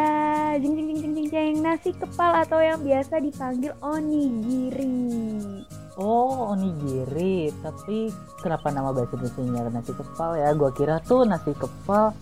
jeng 0.59 0.75
jeng 0.75 0.87
jeng 0.91 0.99
jeng 0.99 1.15
jeng 1.15 1.29
jeng 1.31 1.57
nasi 1.63 1.95
kepal 1.95 2.33
atau 2.35 2.59
yang 2.59 2.83
biasa 2.83 3.23
dipanggil 3.23 3.73
onigiri. 3.85 5.63
Oh, 5.99 6.55
onigiri. 6.55 7.51
Tapi 7.59 8.09
kenapa 8.39 8.71
nama 8.71 8.95
bahasa 8.95 9.19
Indonesia 9.19 9.69
nasi 9.69 9.93
kepal 9.93 10.31
ya? 10.39 10.49
Gua 10.55 10.71
kira 10.71 11.03
tuh 11.03 11.27
nasi 11.27 11.51
kepal 11.53 12.15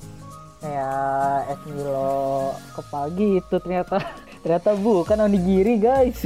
kayak 0.64 1.52
es 1.52 1.60
Milo 1.68 2.56
kepal 2.72 3.04
gitu 3.14 3.54
ternyata. 3.60 4.00
Ternyata 4.42 4.78
bukan 4.78 5.26
onigiri, 5.26 5.76
guys. 5.76 6.22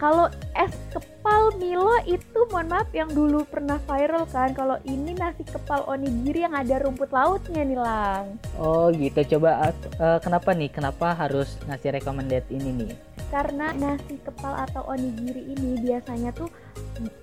Kalau 0.00 0.26
es 0.58 0.74
kepal 0.90 1.13
Milo 1.54 1.96
itu 2.04 2.40
mohon 2.50 2.68
maaf 2.68 2.90
yang 2.92 3.08
dulu 3.10 3.46
pernah 3.48 3.80
viral 3.88 4.28
kan. 4.28 4.52
Kalau 4.52 4.76
ini 4.84 5.16
nasi 5.16 5.46
kepal 5.46 5.86
onigiri 5.88 6.44
yang 6.44 6.52
ada 6.52 6.82
rumput 6.82 7.08
lautnya 7.14 7.62
nih 7.64 7.78
Lang. 7.78 8.36
Oh, 8.60 8.92
gitu. 8.92 9.36
Coba 9.36 9.72
eh, 9.74 10.18
kenapa 10.20 10.52
nih? 10.52 10.70
Kenapa 10.70 11.14
harus 11.14 11.56
ngasih 11.64 11.96
recommended 11.96 12.44
ini 12.50 12.70
nih? 12.84 12.92
Karena 13.32 13.72
nasi 13.74 14.20
kepal 14.20 14.54
atau 14.68 14.86
onigiri 14.86 15.56
ini 15.56 15.80
biasanya 15.82 16.30
tuh 16.36 16.50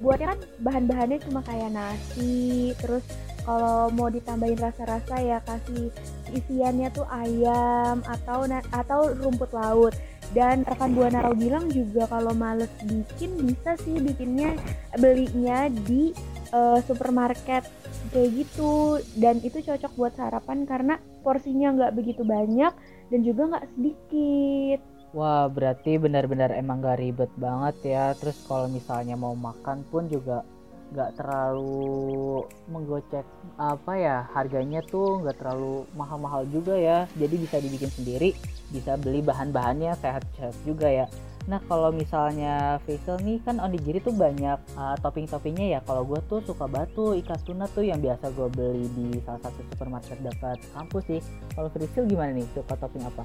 buatnya 0.04 0.36
kan 0.36 0.40
bahan-bahannya 0.60 1.20
cuma 1.24 1.40
kayak 1.48 1.72
nasi, 1.72 2.76
terus 2.84 3.04
kalau 3.48 3.88
mau 3.96 4.12
ditambahin 4.12 4.60
rasa-rasa 4.60 5.18
ya 5.18 5.40
kasih 5.48 5.90
isiannya 6.30 6.92
tuh 6.92 7.08
ayam 7.08 8.04
atau 8.06 8.46
atau 8.76 9.00
rumput 9.18 9.50
laut 9.56 9.96
dan 10.32 10.64
rekan 10.64 10.96
buana 10.96 11.24
Rau 11.24 11.36
bilang 11.36 11.68
juga 11.68 12.08
kalau 12.08 12.32
males 12.32 12.72
bikin 12.88 13.36
bisa 13.44 13.76
sih 13.84 14.00
bikinnya 14.00 14.56
belinya 14.96 15.68
di 15.68 16.16
eh, 16.52 16.80
supermarket 16.88 17.68
kayak 18.12 18.30
gitu 18.36 19.00
dan 19.20 19.40
itu 19.44 19.60
cocok 19.60 19.92
buat 19.96 20.14
sarapan 20.16 20.64
karena 20.64 20.96
porsinya 21.24 21.76
nggak 21.76 21.96
begitu 21.96 22.24
banyak 22.24 22.72
dan 23.12 23.20
juga 23.24 23.42
nggak 23.56 23.68
sedikit 23.76 24.80
Wah, 25.12 25.52
berarti 25.52 26.00
benar-benar 26.00 26.56
emang 26.56 26.80
gak 26.80 27.04
ribet 27.04 27.28
banget 27.36 27.76
ya. 27.84 28.16
Terus 28.16 28.48
kalau 28.48 28.72
misalnya 28.72 29.20
mau 29.20 29.36
makan 29.36 29.84
pun 29.92 30.08
juga 30.08 30.40
nggak 30.92 31.16
terlalu 31.16 32.44
menggocek 32.68 33.24
apa 33.56 33.94
ya 33.96 34.18
harganya 34.36 34.84
tuh 34.84 35.24
nggak 35.24 35.40
terlalu 35.40 35.88
mahal-mahal 35.96 36.44
juga 36.52 36.76
ya. 36.76 37.08
Jadi 37.16 37.36
bisa 37.40 37.58
dibikin 37.64 37.92
sendiri 37.92 38.36
bisa 38.72 38.96
beli 38.96 39.20
bahan-bahannya 39.24 39.96
sehat-sehat 40.00 40.56
juga 40.64 40.88
ya. 40.88 41.08
Nah 41.50 41.58
kalau 41.66 41.90
misalnya 41.90 42.78
Faisal 42.86 43.18
nih 43.24 43.42
kan 43.42 43.58
onigiri 43.58 43.98
tuh 44.04 44.14
banyak 44.14 44.60
uh, 44.78 44.96
topping-toppingnya 45.02 45.78
ya. 45.78 45.80
Kalau 45.84 46.06
gue 46.06 46.20
tuh 46.30 46.40
suka 46.46 46.70
batu 46.70 47.18
ikan 47.24 47.40
tuna 47.42 47.66
tuh 47.72 47.88
yang 47.88 47.98
biasa 47.98 48.30
gue 48.36 48.48
beli 48.54 48.86
di 48.94 49.08
salah 49.26 49.42
satu 49.42 49.60
supermarket 49.74 50.22
dekat 50.22 50.58
kampus 50.76 51.04
sih. 51.08 51.22
Kalau 51.58 51.68
Faisal 51.74 52.06
gimana 52.06 52.32
nih? 52.36 52.46
Suka 52.54 52.78
topping 52.78 53.04
apa? 53.08 53.24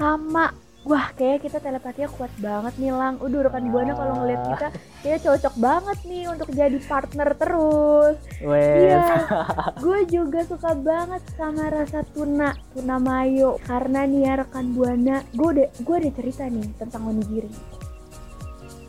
Sama 0.00 0.71
wah 0.82 1.14
kayak 1.14 1.46
kita 1.46 1.62
telepatinya 1.62 2.10
kuat 2.10 2.32
banget 2.42 2.74
nih 2.74 2.90
lang 2.90 3.14
udah 3.22 3.40
rekan 3.46 3.70
buana 3.70 3.94
kalau 3.94 4.14
ngeliat 4.18 4.42
kita 4.50 4.68
kayak 5.02 5.20
cocok 5.22 5.54
banget 5.62 5.98
nih 6.02 6.24
untuk 6.26 6.48
jadi 6.50 6.78
partner 6.82 7.28
terus. 7.38 8.16
Iya, 8.42 9.02
gue 9.84 10.00
juga 10.10 10.42
suka 10.42 10.74
banget 10.74 11.22
sama 11.38 11.70
rasa 11.70 12.02
tuna, 12.10 12.58
tuna 12.74 12.98
mayo. 12.98 13.62
Karena 13.62 14.02
nih 14.02 14.26
ya 14.26 14.32
rekan 14.42 14.74
buana, 14.74 15.22
gue 15.30 15.48
udah 15.54 15.68
gue 15.70 15.96
ada 16.02 16.10
cerita 16.10 16.44
nih 16.50 16.66
tentang 16.74 17.02
onigiri. 17.06 17.50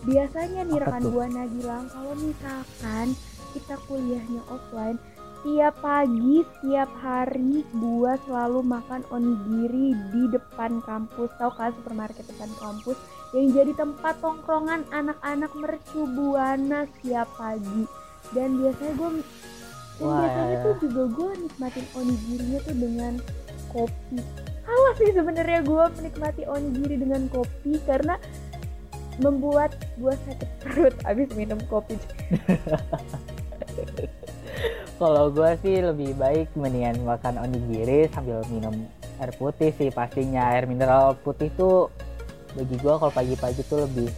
Biasanya 0.03 0.67
nih 0.67 0.77
Apa 0.77 0.83
rekan 0.89 1.01
tuh? 1.05 1.11
buana 1.13 1.41
bilang 1.47 1.85
kalau 1.87 2.13
misalkan 2.17 3.07
kita 3.53 3.77
kuliahnya 3.85 4.41
offline, 4.49 4.97
tiap 5.43 5.75
pagi, 5.83 6.47
tiap 6.63 6.87
hari 7.03 7.67
gue 7.75 8.11
selalu 8.23 8.63
makan 8.63 9.03
onigiri 9.11 9.91
di 10.15 10.31
depan 10.31 10.79
kampus, 10.87 11.27
tau 11.35 11.51
kan 11.51 11.75
supermarket 11.75 12.23
depan 12.31 12.47
kampus 12.63 12.95
yang 13.35 13.51
jadi 13.51 13.75
tempat 13.75 14.23
tongkrongan 14.23 14.87
anak-anak 14.95 15.51
mercu 15.59 16.07
buana 16.15 16.87
setiap 16.95 17.27
pagi. 17.35 17.83
Dan 18.31 18.63
biasanya 18.63 18.93
gue 18.95 19.09
dan 19.93 20.09
Wah. 20.09 20.25
biasanya 20.25 20.57
tuh 20.63 20.75
juga 20.89 21.03
gue 21.11 21.31
nikmatin 21.45 21.85
onigirinya 21.93 22.59
tuh 22.65 22.75
dengan 22.79 23.13
kopi. 23.69 24.17
Salah 24.63 24.93
sih 24.95 25.11
sebenarnya 25.11 25.59
gue 25.61 25.83
menikmati 25.99 26.43
onigiri 26.47 26.95
dengan 26.97 27.27
kopi 27.29 27.77
karena 27.83 28.15
membuat 29.21 29.75
gue 29.99 30.15
sakit 30.25 30.49
perut 30.63 30.95
abis 31.05 31.29
minum 31.35 31.59
kopi. 31.67 31.99
Kalau 35.01 35.33
gue 35.33 35.51
sih 35.65 35.81
lebih 35.81 36.15
baik 36.15 36.53
mendingan 36.53 37.01
makan 37.03 37.41
onigiri 37.41 38.07
sambil 38.13 38.45
minum 38.47 38.85
air 39.19 39.31
putih 39.35 39.73
sih 39.75 39.89
pastinya. 39.89 40.53
Air 40.53 40.69
mineral 40.69 41.17
putih 41.21 41.49
tuh 41.57 41.89
bagi 42.53 42.77
gue 42.77 42.93
kalau 42.93 43.11
pagi-pagi 43.11 43.61
tuh 43.65 43.89
lebih 43.89 44.09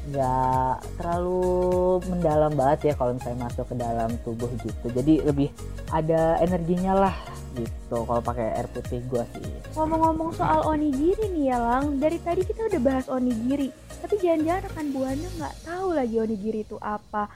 nggak 0.00 0.74
terlalu 0.96 2.00
mendalam 2.08 2.52
banget 2.56 2.92
ya 2.92 2.94
kalau 2.96 3.12
misalnya 3.16 3.48
masuk 3.48 3.66
ke 3.68 3.74
dalam 3.76 4.10
tubuh 4.24 4.48
gitu. 4.60 4.86
Jadi 4.92 5.24
lebih 5.24 5.48
ada 5.92 6.40
energinya 6.40 6.96
lah 6.96 7.16
gitu 7.58 8.06
kalau 8.06 8.22
pakai 8.22 8.54
air 8.54 8.68
putih 8.70 9.02
gue 9.10 9.24
sih. 9.34 9.50
Ngomong-ngomong 9.74 10.30
soal 10.38 10.62
onigiri 10.68 11.32
nih 11.34 11.50
ya 11.50 11.58
Lang, 11.58 11.98
dari 11.98 12.22
tadi 12.22 12.46
kita 12.46 12.70
udah 12.70 12.80
bahas 12.80 13.06
onigiri, 13.10 13.74
tapi 13.98 14.14
jangan-jangan 14.22 14.62
rekan 14.70 14.86
buana 14.94 15.28
nggak 15.36 15.54
tahu 15.66 15.88
lagi 15.92 16.16
onigiri 16.22 16.62
itu 16.62 16.78
apa, 16.78 17.26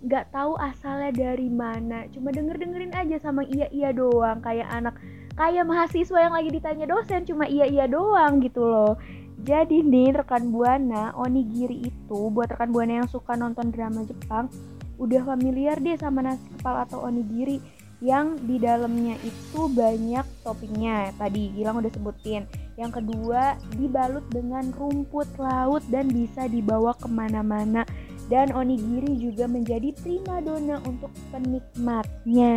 nggak 0.00 0.32
tahu 0.32 0.56
asalnya 0.56 1.12
dari 1.12 1.52
mana, 1.52 2.08
cuma 2.08 2.32
denger 2.32 2.56
dengerin 2.56 2.96
aja 2.96 3.20
sama 3.20 3.44
iya 3.44 3.68
iya 3.68 3.92
doang, 3.92 4.40
kayak 4.40 4.68
anak 4.72 4.96
kayak 5.36 5.64
mahasiswa 5.68 6.18
yang 6.20 6.34
lagi 6.36 6.50
ditanya 6.52 6.88
dosen 6.88 7.24
cuma 7.28 7.44
iya 7.44 7.68
iya 7.68 7.84
doang 7.84 8.40
gitu 8.40 8.64
loh. 8.64 8.96
Jadi 9.40 9.80
nih 9.80 10.12
rekan 10.20 10.52
buana, 10.52 11.16
onigiri 11.16 11.88
itu 11.88 12.20
buat 12.28 12.52
rekan 12.52 12.72
buana 12.72 13.04
yang 13.04 13.08
suka 13.08 13.36
nonton 13.36 13.72
drama 13.72 14.04
Jepang, 14.04 14.52
udah 15.00 15.24
familiar 15.24 15.80
deh 15.80 15.96
sama 15.96 16.20
nasi 16.20 16.44
kepal 16.56 16.84
atau 16.84 17.08
onigiri 17.08 17.60
yang 18.00 18.36
di 18.48 18.56
dalamnya 18.56 19.16
itu 19.24 19.68
banyak 19.68 20.24
toppingnya. 20.44 21.12
Tadi 21.16 21.52
Gilang 21.56 21.80
udah 21.80 21.92
sebutin. 21.92 22.48
Yang 22.76 23.00
kedua 23.00 23.60
dibalut 23.76 24.24
dengan 24.32 24.72
rumput 24.72 25.28
laut 25.36 25.84
dan 25.92 26.08
bisa 26.08 26.48
dibawa 26.48 26.96
ke 26.96 27.08
mana-mana 27.08 27.84
dan 28.30 28.54
onigiri 28.54 29.18
juga 29.18 29.50
menjadi 29.50 29.90
primadona 29.98 30.78
untuk 30.86 31.10
penikmatnya. 31.34 32.56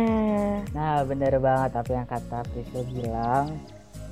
Nah 0.70 1.02
bener 1.02 1.42
banget 1.42 1.74
apa 1.74 1.90
yang 1.90 2.06
kata 2.06 2.46
Priscil 2.54 2.86
bilang. 2.94 3.58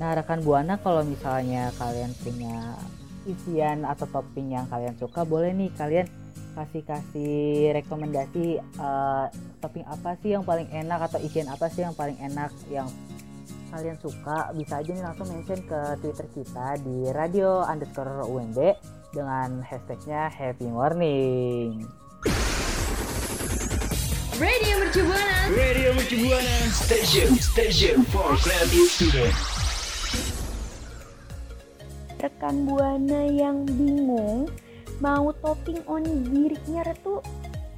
Nah 0.03 0.11
rekan 0.19 0.43
Buana 0.43 0.75
kalau 0.83 1.07
misalnya 1.07 1.71
kalian 1.79 2.11
punya 2.19 2.75
isian 3.31 3.87
atau 3.87 4.11
topping 4.11 4.59
yang 4.59 4.67
kalian 4.67 4.99
suka 4.99 5.23
boleh 5.23 5.55
nih 5.55 5.71
kalian 5.79 6.11
kasih-kasih 6.59 7.71
rekomendasi 7.79 8.59
eh, 8.59 9.27
topping 9.63 9.87
apa 9.87 10.19
sih 10.19 10.35
yang 10.35 10.43
paling 10.43 10.67
enak 10.75 11.07
atau 11.07 11.23
isian 11.23 11.47
apa 11.47 11.71
sih 11.71 11.87
yang 11.87 11.95
paling 11.95 12.19
enak 12.19 12.51
yang 12.75 12.91
kalian 13.71 13.97
suka. 14.03 14.51
Bisa 14.59 14.83
aja 14.83 14.91
nih 14.91 15.05
langsung 15.07 15.31
mention 15.31 15.63
ke 15.63 15.81
Twitter 16.03 16.27
kita 16.35 16.77
di 16.83 17.09
radio 17.15 17.63
underscore 17.63 18.27
UNB 18.27 18.59
dengan 19.13 19.61
hashtagnya 19.61 20.33
Happy 20.33 20.67
Morning. 20.67 21.85
Radio 24.41 24.75
Mercu 24.81 25.05
Buana. 25.05 25.39
Radio 25.53 25.89
Mercu 25.93 26.17
Buana 26.25 26.59
Station 26.73 27.37
Station 27.37 28.03
for 28.09 28.35
creative 28.41 28.89
student 28.89 29.37
rekan 32.23 32.63
buana 32.71 33.27
yang 33.27 33.67
bingung 33.67 34.47
mau 35.03 35.35
topping 35.43 35.83
onigirinya 35.91 36.95
tuh 37.03 37.19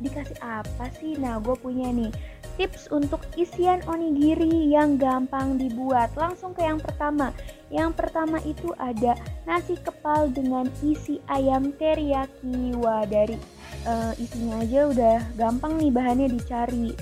dikasih 0.05 0.37
apa 0.45 0.93
sih? 1.01 1.17
Nah 1.17 1.41
gue 1.41 1.57
punya 1.57 1.89
nih 1.89 2.13
tips 2.61 2.93
untuk 2.93 3.25
isian 3.41 3.81
onigiri 3.89 4.69
yang 4.69 5.01
gampang 5.01 5.57
dibuat. 5.57 6.13
Langsung 6.13 6.53
ke 6.53 6.61
yang 6.61 6.77
pertama 6.77 7.33
yang 7.73 7.97
pertama 7.97 8.41
itu 8.45 8.73
ada 8.77 9.17
nasi 9.49 9.79
kepal 9.81 10.29
dengan 10.29 10.69
isi 10.85 11.21
ayam 11.31 11.73
teriyaki. 11.77 12.77
Wah 12.77 13.09
dari 13.09 13.41
eh, 13.89 14.13
isinya 14.21 14.61
aja 14.61 14.81
udah 14.89 15.17
gampang 15.37 15.81
nih 15.81 15.93
bahannya 15.93 16.29
dicari. 16.29 16.93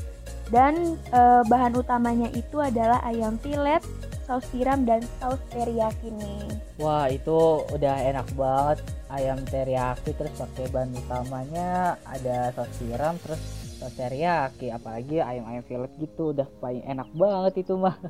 Dan 0.52 1.00
eh, 1.10 1.42
bahan 1.48 1.74
utamanya 1.74 2.28
itu 2.36 2.60
adalah 2.62 3.02
ayam 3.02 3.40
filet 3.40 3.82
saus 4.22 4.46
tiram 4.54 4.86
dan 4.86 5.02
saus 5.18 5.42
teriyaki 5.50 6.14
nih. 6.14 6.46
Wah 6.78 7.10
itu 7.10 7.66
udah 7.74 7.96
enak 8.14 8.28
banget. 8.38 8.78
Ayam 9.12 9.42
teriyaki 9.44 10.14
terus 10.14 10.32
pakai 10.38 10.70
bahan 10.70 10.94
utamanya 10.94 12.00
ada 12.06 12.54
saus 12.54 12.70
tiram 12.78 13.18
terus 13.18 13.42
saus 13.82 13.94
teriyaki. 13.98 14.70
Apalagi 14.70 15.18
ayam 15.18 15.44
ayam 15.50 15.66
fillet 15.66 15.90
gitu 15.98 16.30
udah 16.30 16.46
paling 16.62 16.86
enak 16.86 17.10
banget 17.18 17.66
itu 17.66 17.74
mah. 17.74 17.98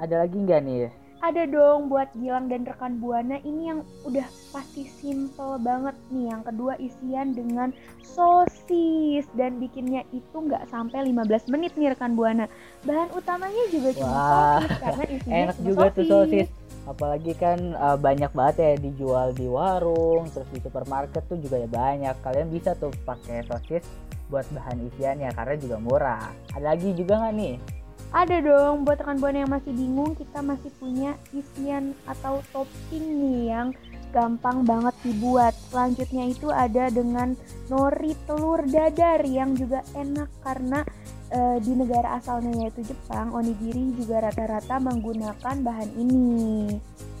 Ada 0.00 0.24
lagi 0.24 0.32
nggak 0.32 0.60
nih 0.64 0.88
ada 1.20 1.44
dong 1.44 1.92
buat 1.92 2.08
Gilang 2.16 2.48
dan 2.48 2.64
rekan 2.64 2.96
Buana 2.96 3.36
ini 3.44 3.68
yang 3.68 3.84
udah 4.08 4.24
pasti 4.56 4.88
simple 4.88 5.60
banget 5.60 5.92
nih. 6.08 6.32
Yang 6.32 6.42
kedua 6.48 6.72
isian 6.80 7.36
dengan 7.36 7.68
sosis 8.00 9.28
dan 9.36 9.60
bikinnya 9.60 10.02
itu 10.16 10.32
nggak 10.32 10.66
sampai 10.72 11.12
15 11.12 11.52
menit 11.52 11.76
nih 11.76 11.92
rekan 11.92 12.16
Buana. 12.16 12.48
Bahan 12.88 13.12
utamanya 13.12 13.64
juga 13.68 13.92
cuma 14.00 14.08
Wah, 14.08 14.60
sosis 14.64 14.78
karena 14.80 15.04
isinya 15.12 15.36
enak 15.44 15.56
cuma 15.60 15.68
juga 15.68 15.86
tuh 15.92 16.04
sosis. 16.08 16.48
Apalagi 16.88 17.32
kan 17.36 17.58
eh, 17.76 17.96
banyak 18.00 18.32
banget 18.32 18.56
ya 18.56 18.72
dijual 18.80 19.28
di 19.36 19.46
warung 19.46 20.24
terus 20.32 20.48
di 20.48 20.58
supermarket 20.64 21.22
tuh 21.28 21.36
juga 21.36 21.60
ya 21.60 21.68
banyak. 21.68 22.16
Kalian 22.24 22.48
bisa 22.48 22.72
tuh 22.80 22.90
pakai 23.04 23.44
sosis 23.44 23.84
buat 24.32 24.48
bahan 24.56 24.88
isiannya 24.88 25.36
karena 25.36 25.54
juga 25.60 25.76
murah. 25.76 26.32
Ada 26.56 26.74
lagi 26.74 26.96
juga 26.96 27.20
nggak 27.20 27.34
nih 27.36 27.79
Ada 28.10 28.42
dong, 28.42 28.82
buat 28.82 28.98
rekan 28.98 29.22
buana 29.22 29.46
yang 29.46 29.54
masih 29.54 29.70
bingung, 29.70 30.18
kita 30.18 30.42
masih 30.42 30.66
punya 30.82 31.14
isian 31.30 31.94
atau 32.10 32.42
topping 32.50 33.06
nih 33.06 33.54
yang 33.54 33.68
gampang 34.10 34.66
banget 34.66 34.94
dibuat. 35.06 35.54
Selanjutnya 35.70 36.26
itu 36.26 36.50
ada 36.50 36.90
dengan 36.90 37.38
nori 37.70 38.18
telur 38.26 38.66
dadar 38.66 39.22
yang 39.22 39.54
juga 39.54 39.86
enak 39.94 40.26
karena 40.42 40.82
eh, 41.30 41.62
di 41.62 41.72
negara 41.78 42.18
asalnya 42.18 42.66
yaitu 42.66 42.82
Jepang, 42.82 43.30
onigiri 43.30 43.94
juga 43.94 44.26
rata-rata 44.26 44.82
menggunakan 44.82 45.56
bahan 45.62 45.90
ini. 45.94 46.74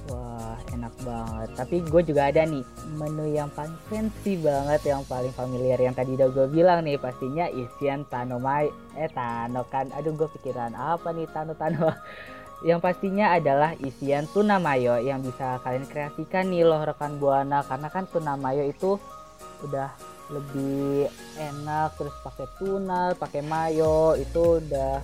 Wah 0.08 0.56
enak 0.72 0.94
banget. 1.04 1.48
Tapi 1.58 1.76
gue 1.84 2.02
juga 2.08 2.32
ada 2.32 2.42
nih 2.48 2.64
menu 2.96 3.36
yang 3.36 3.52
paling 3.52 3.76
fancy 3.92 4.40
banget, 4.40 4.80
yang 4.88 5.04
paling 5.04 5.34
familiar 5.36 5.76
yang 5.76 5.92
tadi 5.92 6.16
udah 6.16 6.28
gue 6.32 6.46
bilang 6.48 6.86
nih 6.86 6.96
pastinya 6.96 7.46
isian 7.52 8.08
tanomai 8.08 8.72
eh 8.96 9.10
tanokan. 9.12 9.92
Aduh 9.92 10.16
gue 10.16 10.28
pikiran 10.40 10.72
apa 10.72 11.12
nih 11.12 11.28
tano 11.28 11.52
tano. 11.52 11.92
Yang 12.60 12.84
pastinya 12.84 13.32
adalah 13.32 13.72
isian 13.80 14.28
tuna 14.28 14.60
mayo 14.60 15.00
yang 15.00 15.24
bisa 15.24 15.64
kalian 15.64 15.88
kreasikan 15.88 16.52
nih 16.52 16.60
loh 16.60 16.84
rekan 16.84 17.16
buana 17.16 17.64
karena 17.64 17.88
kan 17.88 18.04
tuna 18.04 18.36
mayo 18.36 18.68
itu 18.68 19.00
udah 19.64 19.88
lebih 20.28 21.10
enak 21.40 21.96
terus 21.98 22.14
pakai 22.22 22.46
tuna, 22.60 23.16
pakai 23.18 23.42
mayo 23.42 24.12
itu 24.14 24.62
udah 24.62 25.00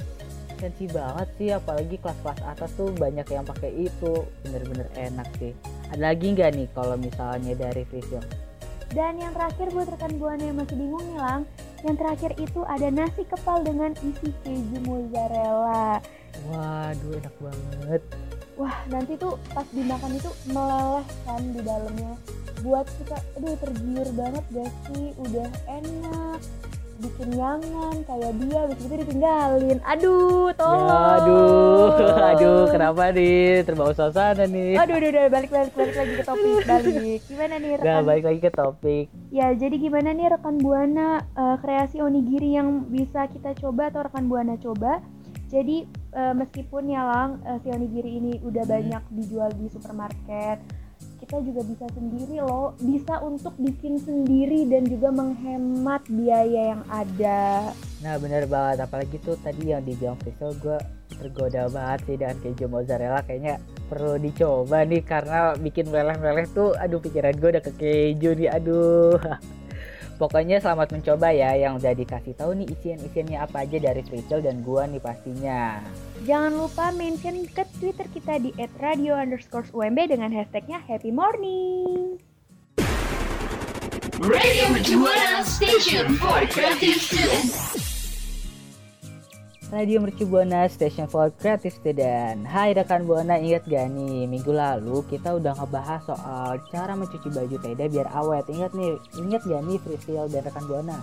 fancy 0.56 0.86
banget 0.90 1.28
sih 1.36 1.50
apalagi 1.52 1.96
kelas-kelas 2.00 2.40
atas 2.44 2.70
tuh 2.74 2.90
banyak 2.96 3.26
yang 3.28 3.44
pakai 3.44 3.70
itu 3.88 4.12
bener-bener 4.42 4.88
enak 4.96 5.28
sih 5.38 5.52
ada 5.92 6.12
lagi 6.12 6.26
nggak 6.32 6.50
nih 6.56 6.68
kalau 6.72 6.96
misalnya 6.98 7.52
dari 7.54 7.84
Frisil 7.86 8.24
Dan 8.86 9.18
yang 9.18 9.34
terakhir 9.34 9.74
buat 9.74 9.90
rekan 9.90 10.14
buana 10.14 10.46
yang 10.46 10.62
masih 10.62 10.78
bingung 10.78 11.02
nih 11.10 11.18
Lang, 11.18 11.42
yang 11.82 11.98
terakhir 11.98 12.38
itu 12.38 12.62
ada 12.70 12.86
nasi 12.86 13.26
kepal 13.26 13.66
dengan 13.66 13.90
isi 13.98 14.30
keju 14.46 14.78
mozzarella. 14.86 15.98
waduh 16.46 17.18
enak 17.18 17.34
banget 17.42 18.02
Wah, 18.56 18.72
nanti 18.88 19.20
tuh 19.20 19.36
pas 19.52 19.68
dimakan 19.68 20.16
itu 20.16 20.32
meleleh 20.48 21.04
kan 21.28 21.44
di 21.52 21.60
dalamnya. 21.60 22.16
Buat 22.64 22.88
kita, 22.96 23.20
aduh 23.36 23.52
tergiur 23.60 24.08
banget 24.16 24.44
gak 24.48 24.72
sih? 24.88 25.12
Udah 25.20 25.48
enak, 25.68 26.40
bikin 26.98 27.28
nyangan 27.32 27.94
kayak 28.02 28.32
dia, 28.36 28.58
habis 28.58 28.78
itu 28.78 28.94
ditinggalin. 28.96 29.78
Aduh, 29.82 30.48
ya, 30.48 30.56
tolong. 30.56 30.88
aduh 31.12 31.88
aduh 32.30 32.62
kenapa 32.66 33.02
nih 33.10 33.36
terbawa 33.62 33.92
suasana 33.92 34.44
nih 34.44 34.74
Aduh, 34.76 34.94
aduh, 34.94 35.08
aduh, 35.10 35.26
balik, 35.28 35.50
balik, 35.50 35.72
balik 35.72 35.94
lagi 35.94 36.12
ke 36.12 36.24
topik, 36.24 36.62
balik. 36.70 37.18
Gimana 37.24 37.54
nih 37.56 37.70
Udah 37.74 37.84
rekan? 37.92 38.02
balik 38.04 38.24
lagi 38.24 38.40
ke 38.40 38.50
topik 38.50 39.04
Ya, 39.28 39.46
jadi 39.52 39.76
gimana 39.76 40.08
nih 40.10 40.26
rekan 40.30 40.56
Buana 40.56 41.08
eh, 41.22 41.56
kreasi 41.58 41.98
onigiri 41.98 42.54
yang 42.54 42.68
bisa 42.86 43.26
kita 43.26 43.52
coba 43.54 43.88
atau 43.88 44.02
rekan 44.02 44.24
Buana 44.24 44.56
coba? 44.56 45.02
Jadi 45.46 45.84
eh, 46.10 46.34
meskipun 46.34 46.86
ya 46.86 47.02
Lang, 47.02 47.38
eh, 47.44 47.58
si 47.58 47.68
onigiri 47.68 48.10
ini 48.14 48.32
udah 48.40 48.62
Hmm. 48.62 48.72
banyak 48.72 49.02
dijual 49.12 49.50
di 49.52 49.66
supermarket, 49.68 50.58
kita 51.26 51.42
juga 51.42 51.66
bisa 51.66 51.86
sendiri 51.90 52.38
loh, 52.38 52.78
bisa 52.78 53.18
untuk 53.18 53.50
bikin 53.58 53.98
sendiri 53.98 54.62
dan 54.70 54.86
juga 54.86 55.10
menghemat 55.10 56.06
biaya 56.06 56.78
yang 56.78 56.82
ada. 56.86 57.74
Nah 57.98 58.14
bener 58.22 58.46
banget. 58.46 58.86
Apalagi 58.86 59.18
tuh 59.26 59.34
tadi 59.42 59.74
yang 59.74 59.82
dibilang 59.82 60.14
Frisil 60.22 60.54
gue 60.62 60.78
tergoda 61.18 61.66
banget 61.66 61.98
sih 62.06 62.14
dengan 62.14 62.38
keju 62.38 62.70
mozzarella. 62.70 63.26
Kayaknya 63.26 63.58
perlu 63.90 64.22
dicoba 64.22 64.86
nih 64.86 65.02
karena 65.02 65.58
bikin 65.58 65.90
meleleh-meleleh 65.90 66.46
tuh 66.54 66.78
aduh 66.78 67.02
pikiran 67.02 67.34
gue 67.34 67.50
udah 67.58 67.64
ke 67.66 67.72
keju 67.74 68.30
nih 68.38 68.50
aduh 68.50 69.18
Pokoknya 70.16 70.64
selamat 70.64 70.96
mencoba 70.96 71.28
ya 71.28 71.52
yang 71.60 71.76
udah 71.76 71.92
dikasih 71.92 72.32
tahu 72.40 72.56
nih 72.56 72.72
isian-isiannya 72.72 73.36
apa 73.36 73.68
aja 73.68 73.76
dari 73.76 74.00
Frisil 74.00 74.40
dan 74.40 74.64
gua 74.64 74.88
nih 74.88 74.96
pastinya. 74.96 75.84
Jangan 76.24 76.56
lupa 76.56 76.88
mention 76.96 77.44
ke 77.44 77.68
Twitter 77.76 78.08
kita 78.08 78.40
di 78.40 78.48
@radio 78.80 79.20
underscore 79.20 79.68
UMB 79.76 80.08
dengan 80.08 80.32
hashtagnya 80.32 80.80
Happy 80.88 81.12
Morning. 81.12 82.16
Radio 84.16 84.64
Mercubuana 84.72 85.44
Station 85.44 86.16
for 86.16 86.48
Creative 86.48 86.96
Students. 86.96 87.95
Radio 89.66 89.98
Mercu 89.98 90.30
Buana 90.30 90.70
Station 90.70 91.10
for 91.10 91.26
Creative 91.42 91.74
Student. 91.74 92.46
Hai 92.46 92.70
rekan 92.70 93.02
Buana, 93.02 93.34
ingat 93.34 93.66
gak 93.66 93.90
nih 93.90 94.30
minggu 94.30 94.54
lalu 94.54 95.02
kita 95.10 95.34
udah 95.34 95.58
ngebahas 95.58 96.06
soal 96.06 96.62
cara 96.70 96.94
mencuci 96.94 97.26
baju 97.34 97.58
Teda 97.58 97.90
biar 97.90 98.06
awet. 98.14 98.46
Ingat 98.46 98.78
nih, 98.78 98.94
ingat 99.18 99.42
gak 99.42 99.62
nih 99.66 99.78
Frisil 99.82 100.30
dan 100.30 100.46
rekan 100.46 100.70
Buana? 100.70 101.02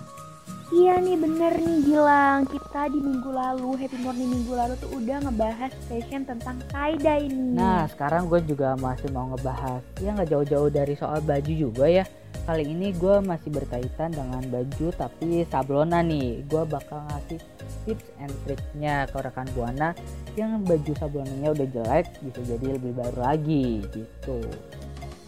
Iya 0.72 0.96
nih 1.04 1.20
bener 1.20 1.54
nih 1.60 1.80
Gilang 1.86 2.48
Kita 2.48 2.88
di 2.88 2.98
minggu 3.04 3.30
lalu 3.36 3.78
Happy 3.84 4.00
Morning 4.00 4.32
minggu 4.32 4.56
lalu 4.56 4.74
tuh 4.80 4.90
udah 4.96 5.18
ngebahas 5.28 5.72
session 5.86 6.24
tentang 6.24 6.58
tie-dye 6.72 7.30
nih 7.30 7.60
Nah 7.60 7.84
sekarang 7.92 8.32
gue 8.32 8.42
juga 8.48 8.80
masih 8.80 9.12
mau 9.12 9.28
ngebahas 9.36 9.84
ya 10.00 10.16
nggak 10.16 10.32
jauh-jauh 10.32 10.72
dari 10.72 10.96
soal 10.96 11.20
baju 11.20 11.52
juga 11.52 11.86
ya. 11.92 12.08
Kali 12.44 12.64
ini 12.68 12.92
gue 12.92 13.24
masih 13.24 13.50
berkaitan 13.54 14.12
dengan 14.12 14.44
baju 14.52 14.88
tapi 14.96 15.48
sablonan 15.48 16.10
nih. 16.12 16.44
Gue 16.50 16.64
bakal 16.68 17.06
ngasih 17.08 17.40
tips 17.88 18.08
and 18.20 18.34
triknya 18.44 19.08
ke 19.08 19.18
rekan 19.22 19.48
buana 19.56 19.96
yang 20.36 20.66
baju 20.66 20.92
sablonannya 20.98 21.50
udah 21.54 21.68
jelek 21.72 22.06
bisa 22.26 22.42
jadi 22.44 22.76
lebih 22.76 22.92
baru 22.98 23.20
lagi 23.22 23.86
gitu. 23.94 24.38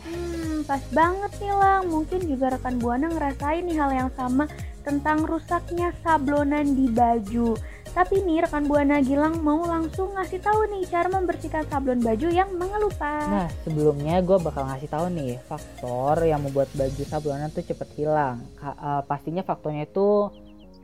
Hmm 0.03 0.45
pas 0.65 0.81
banget 0.91 1.31
nih 1.39 1.53
Lang 1.53 1.83
Mungkin 1.93 2.19
juga 2.25 2.57
rekan 2.57 2.81
Buana 2.81 3.07
ngerasain 3.09 3.63
nih 3.65 3.77
hal 3.77 3.91
yang 3.93 4.11
sama 4.17 4.49
Tentang 4.81 5.25
rusaknya 5.25 5.93
sablonan 6.01 6.77
di 6.77 6.89
baju 6.89 7.57
Tapi 7.95 8.27
nih 8.27 8.43
rekan 8.43 8.67
Buana 8.67 8.99
Gilang 8.99 9.39
mau 9.39 9.63
langsung 9.63 10.11
ngasih 10.19 10.43
tahu 10.43 10.67
nih 10.67 10.83
Cara 10.91 11.07
membersihkan 11.07 11.63
sablon 11.71 12.03
baju 12.03 12.27
yang 12.27 12.51
mengelupas 12.51 13.23
Nah 13.31 13.47
sebelumnya 13.63 14.19
gue 14.19 14.35
bakal 14.35 14.67
ngasih 14.67 14.91
tahu 14.91 15.07
nih 15.15 15.39
faktor 15.47 16.19
yang 16.27 16.43
membuat 16.43 16.67
baju 16.75 17.03
sablonan 17.07 17.49
tuh 17.55 17.63
cepet 17.63 17.89
hilang. 17.95 18.43
Eh, 18.59 19.01
pastinya 19.07 19.41
faktornya 19.47 19.87
itu 19.87 20.29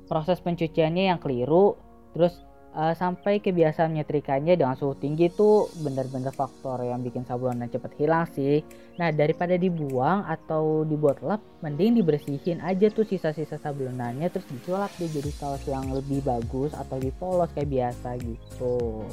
proses 0.07 0.39
pencuciannya 0.43 1.07
yang 1.07 1.19
keliru, 1.23 1.79
terus 2.11 2.35
eh, 2.75 2.93
sampai 2.95 3.39
kebiasaan 3.39 3.95
nyetrikanya 3.95 4.55
dengan 4.59 4.75
suhu 4.75 4.95
tinggi 4.97 5.31
tuh 5.31 5.71
bener-bener 5.81 6.31
faktor 6.31 6.81
yang 6.83 7.03
bikin 7.03 7.23
sablonan 7.23 7.71
cepet 7.71 7.91
hilang 7.99 8.25
sih. 8.31 8.63
Nah 8.99 9.09
daripada 9.11 9.55
dibuang 9.55 10.27
atau 10.27 10.83
dibuat 10.83 11.23
lap, 11.23 11.41
mending 11.63 11.99
dibersihin 11.99 12.59
aja 12.61 12.91
tuh 12.91 13.07
sisa-sisa 13.07 13.57
sablonannya 13.57 14.27
terus 14.29 14.47
diculap 14.51 14.91
deh 14.99 15.07
jadi 15.07 15.31
kaos 15.39 15.63
yang 15.67 15.89
lebih 15.91 16.23
bagus 16.23 16.75
atau 16.75 16.99
lebih 16.99 17.15
polos 17.17 17.51
kayak 17.55 17.71
biasa 17.71 18.19
gitu. 18.19 19.05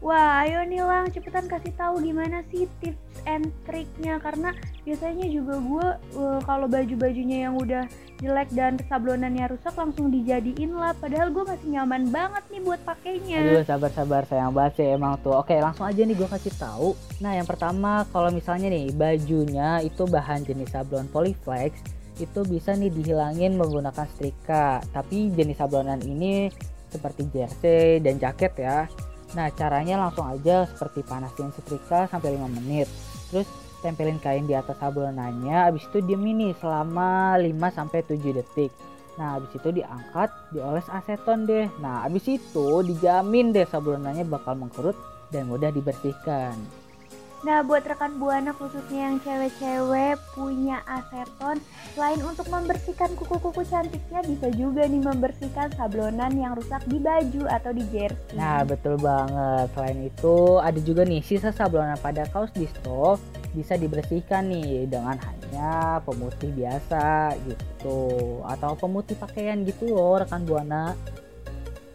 Wah, 0.00 0.48
ayo 0.48 0.64
nih 0.64 0.80
Lang, 0.80 1.12
cepetan 1.12 1.44
kasih 1.44 1.76
tahu 1.76 2.00
gimana 2.00 2.40
sih 2.48 2.64
tips 2.80 3.20
and 3.28 3.52
triknya 3.68 4.16
karena 4.16 4.56
biasanya 4.80 5.28
juga 5.28 5.60
gue 5.60 5.86
uh, 6.16 6.40
kalau 6.48 6.64
baju-bajunya 6.64 7.44
yang 7.44 7.60
udah 7.60 7.84
jelek 8.20 8.48
dan 8.56 8.80
sablonannya 8.88 9.52
rusak 9.52 9.76
langsung 9.76 10.08
dijadiin 10.08 10.72
lah 10.72 10.96
padahal 10.96 11.28
gue 11.28 11.44
masih 11.44 11.68
nyaman 11.76 12.08
banget 12.08 12.44
nih 12.48 12.62
buat 12.64 12.80
pakainya. 12.84 13.38
Aduh 13.44 13.64
sabar-sabar 13.64 14.24
sayang 14.24 14.56
banget 14.56 14.72
sih 14.80 14.88
emang 14.88 15.20
tuh. 15.20 15.36
Oke 15.36 15.56
langsung 15.60 15.84
aja 15.84 16.00
nih 16.00 16.16
gue 16.16 16.28
kasih 16.32 16.54
tahu. 16.56 16.96
Nah 17.20 17.36
yang 17.36 17.44
pertama 17.44 18.08
kalau 18.08 18.32
misalnya 18.32 18.72
nih 18.72 18.92
bajunya 18.96 19.84
itu 19.84 20.08
bahan 20.08 20.48
jenis 20.48 20.72
sablon 20.72 21.12
polyflex 21.12 21.76
itu 22.20 22.40
bisa 22.44 22.76
nih 22.76 22.88
dihilangin 22.88 23.56
menggunakan 23.56 24.08
setrika. 24.16 24.80
Tapi 24.96 25.32
jenis 25.32 25.60
sablonan 25.60 26.00
ini 26.04 26.48
seperti 26.88 27.28
jersey 27.32 28.00
dan 28.00 28.20
jaket 28.20 28.52
ya. 28.56 28.88
Nah 29.34 29.48
caranya 29.54 30.00
langsung 30.00 30.26
aja 30.26 30.66
seperti 30.66 31.06
panasin 31.06 31.54
setrika 31.54 32.10
sampai 32.10 32.34
5 32.34 32.50
menit. 32.50 32.90
Terus 33.30 33.46
tempelin 33.80 34.20
kain 34.20 34.44
di 34.44 34.54
atas 34.54 34.76
sablonannya. 34.78 35.68
Abis 35.70 35.88
itu 35.88 36.04
diemin 36.04 36.36
nih 36.38 36.52
selama 36.60 37.38
5 37.40 37.48
sampai 37.72 38.00
7 38.04 38.36
detik. 38.36 38.72
Nah, 39.20 39.36
habis 39.36 39.52
itu 39.52 39.68
diangkat, 39.68 40.32
dioles 40.48 40.88
aseton 40.88 41.44
deh. 41.44 41.68
Nah, 41.82 42.08
habis 42.08 42.24
itu 42.24 42.80
dijamin 42.80 43.52
deh 43.52 43.68
sablonannya 43.68 44.24
bakal 44.24 44.56
mengkerut 44.56 44.96
dan 45.28 45.44
mudah 45.44 45.68
dibersihkan. 45.68 46.56
Nah, 47.40 47.64
buat 47.64 47.80
rekan 47.88 48.20
buana 48.20 48.52
khususnya 48.52 49.08
yang 49.08 49.16
cewek-cewek 49.24 50.20
punya 50.36 50.84
aseton, 50.84 51.56
selain 51.96 52.20
untuk 52.20 52.44
membersihkan 52.52 53.16
kuku-kuku 53.16 53.64
cantiknya, 53.64 54.20
bisa 54.28 54.52
juga 54.52 54.84
nih 54.84 55.00
membersihkan 55.00 55.72
sablonan 55.72 56.36
yang 56.36 56.52
rusak 56.52 56.84
di 56.84 57.00
baju 57.00 57.48
atau 57.48 57.72
di 57.72 57.80
jersey. 57.88 58.36
Nah, 58.36 58.60
betul 58.68 59.00
banget. 59.00 59.72
Selain 59.72 60.00
itu, 60.04 60.60
ada 60.60 60.80
juga 60.84 61.08
nih 61.08 61.24
sisa 61.24 61.48
sablonan 61.48 61.96
pada 62.04 62.28
kaos 62.28 62.52
distro 62.52 63.16
bisa 63.56 63.74
dibersihkan 63.74 64.46
nih 64.46 64.86
dengan 64.86 65.16
hanya 65.18 65.98
pemutih 66.04 66.54
biasa 66.54 67.34
gitu 67.48 68.38
atau 68.46 68.78
pemutih 68.78 69.18
pakaian 69.18 69.64
gitu 69.64 69.90
loh 69.90 70.20
rekan 70.20 70.44
buana. 70.44 70.92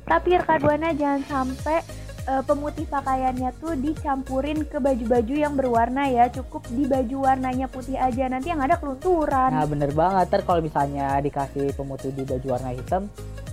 Tapi 0.10 0.38
rekan 0.41 0.60
buana 0.62 0.91
jangan 0.91 1.21
sampai 1.25 1.79
eh, 2.25 2.43
pemutih 2.43 2.85
pakaiannya 2.89 3.49
tuh 3.61 3.73
dicampurin 3.77 4.65
ke 4.65 4.77
baju-baju 4.81 5.35
yang 5.35 5.53
berwarna 5.53 6.09
ya. 6.09 6.25
Cukup 6.33 6.65
di 6.73 6.89
baju 6.89 7.29
warnanya 7.29 7.69
putih 7.69 7.97
aja. 7.97 8.25
Nanti 8.27 8.51
yang 8.51 8.61
ada 8.61 8.77
kelunturan. 8.81 9.53
Nah 9.53 9.65
bener 9.69 9.93
banget, 9.93 10.25
ntar 10.29 10.41
kalau 10.43 10.61
misalnya 10.61 11.17
dikasih 11.21 11.73
pemutih 11.77 12.11
di 12.11 12.23
baju 12.25 12.47
warna 12.57 12.69
hitam, 12.73 13.07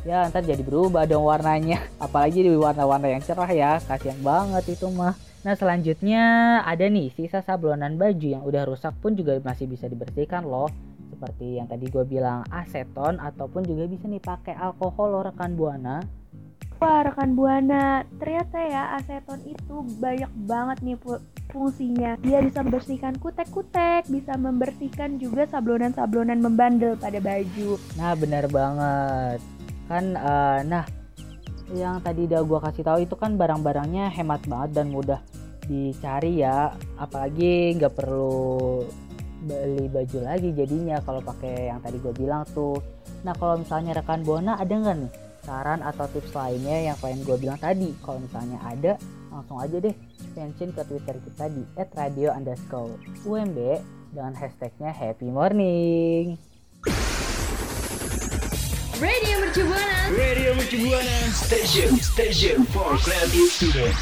ya 0.09 0.27
ntar 0.33 0.43
jadi 0.43 0.61
berubah 0.65 1.05
dong 1.05 1.29
warnanya. 1.29 1.81
Apalagi 2.05 2.43
di 2.43 2.51
warna-warna 2.57 3.09
yang 3.13 3.23
cerah 3.23 3.51
ya, 3.53 3.79
kasihan 3.85 4.19
banget 4.25 4.75
itu 4.75 4.89
mah. 4.89 5.15
Nah 5.43 5.59
selanjutnya 5.59 6.23
ada 6.63 6.87
nih 6.87 7.11
sisa 7.19 7.43
sablonan 7.43 7.99
baju 7.99 8.27
yang 8.31 8.47
udah 8.47 8.63
rusak 8.63 8.95
pun 9.03 9.19
juga 9.19 9.43
masih 9.43 9.67
bisa 9.67 9.91
dibersihkan 9.91 10.47
loh. 10.47 10.71
Seperti 11.11 11.59
yang 11.59 11.67
tadi 11.67 11.91
gue 11.91 12.07
bilang 12.07 12.47
aseton 12.47 13.19
ataupun 13.19 13.67
juga 13.67 13.91
bisa 13.91 14.07
nih 14.07 14.23
pakai 14.23 14.55
alkohol 14.55 15.11
loh 15.11 15.23
rekan 15.27 15.59
buana. 15.59 16.22
Wah 16.83 17.07
rekan 17.07 17.39
buana, 17.39 18.03
ternyata 18.19 18.59
ya 18.59 18.99
aseton 18.99 19.39
itu 19.47 19.87
banyak 20.03 20.27
banget 20.51 20.79
nih 20.83 20.99
fu- 20.99 21.23
fungsinya. 21.55 22.19
Dia 22.19 22.43
bisa 22.43 22.59
membersihkan 22.67 23.23
kutek-kutek, 23.23 24.11
bisa 24.11 24.35
membersihkan 24.35 25.23
juga 25.23 25.47
sablonan-sablonan 25.47 26.43
membandel 26.43 26.99
pada 26.99 27.23
baju. 27.23 27.79
Nah 27.95 28.19
bener 28.19 28.51
banget 28.51 29.39
kan 29.87 30.05
eh, 30.17 30.61
nah 30.67 30.85
yang 31.71 32.03
tadi 32.03 32.27
udah 32.27 32.43
gua 32.43 32.59
kasih 32.67 32.83
tahu 32.83 32.99
itu 33.07 33.15
kan 33.15 33.39
barang-barangnya 33.39 34.11
hemat 34.13 34.43
banget 34.51 34.83
dan 34.83 34.87
mudah 34.91 35.21
dicari 35.71 36.43
ya 36.43 36.75
apalagi 36.99 37.79
nggak 37.79 37.95
perlu 37.95 38.83
beli 39.43 39.87
baju 39.87 40.19
lagi 40.27 40.51
jadinya 40.51 40.99
kalau 41.03 41.23
pakai 41.23 41.71
yang 41.71 41.79
tadi 41.79 41.99
gue 42.03 42.15
bilang 42.15 42.43
tuh 42.51 42.79
nah 43.23 43.35
kalau 43.35 43.59
misalnya 43.59 43.95
rekan 43.95 44.27
buana 44.27 44.59
ada 44.59 44.71
nggak 44.75 44.97
nih 45.03 45.13
saran 45.43 45.83
atau 45.83 46.07
tips 46.15 46.31
lainnya 46.33 46.91
yang 46.91 46.97
pengen 47.03 47.27
gue 47.27 47.35
bilang 47.35 47.59
tadi 47.59 47.91
kalau 48.07 48.23
misalnya 48.23 48.59
ada 48.63 48.93
langsung 49.35 49.59
aja 49.59 49.77
deh 49.83 49.95
mention 50.39 50.71
ke 50.71 50.83
twitter 50.87 51.19
kita 51.19 51.45
di 51.51 51.63
@radio 51.99 52.31
underscore 52.31 52.95
umb 53.27 53.59
dengan 54.15 54.33
hashtagnya 54.39 54.95
happy 54.95 55.29
morning 55.29 56.39
Radio 59.03 59.35
Mercu 59.43 59.67
Buana. 59.67 59.99
Radio 60.15 60.51
Mercu 60.55 60.79
Buana 60.79 61.19
Station 61.35 61.91
Station 61.99 62.63
for 62.71 62.95
creative 63.03 63.51
student 63.51 63.97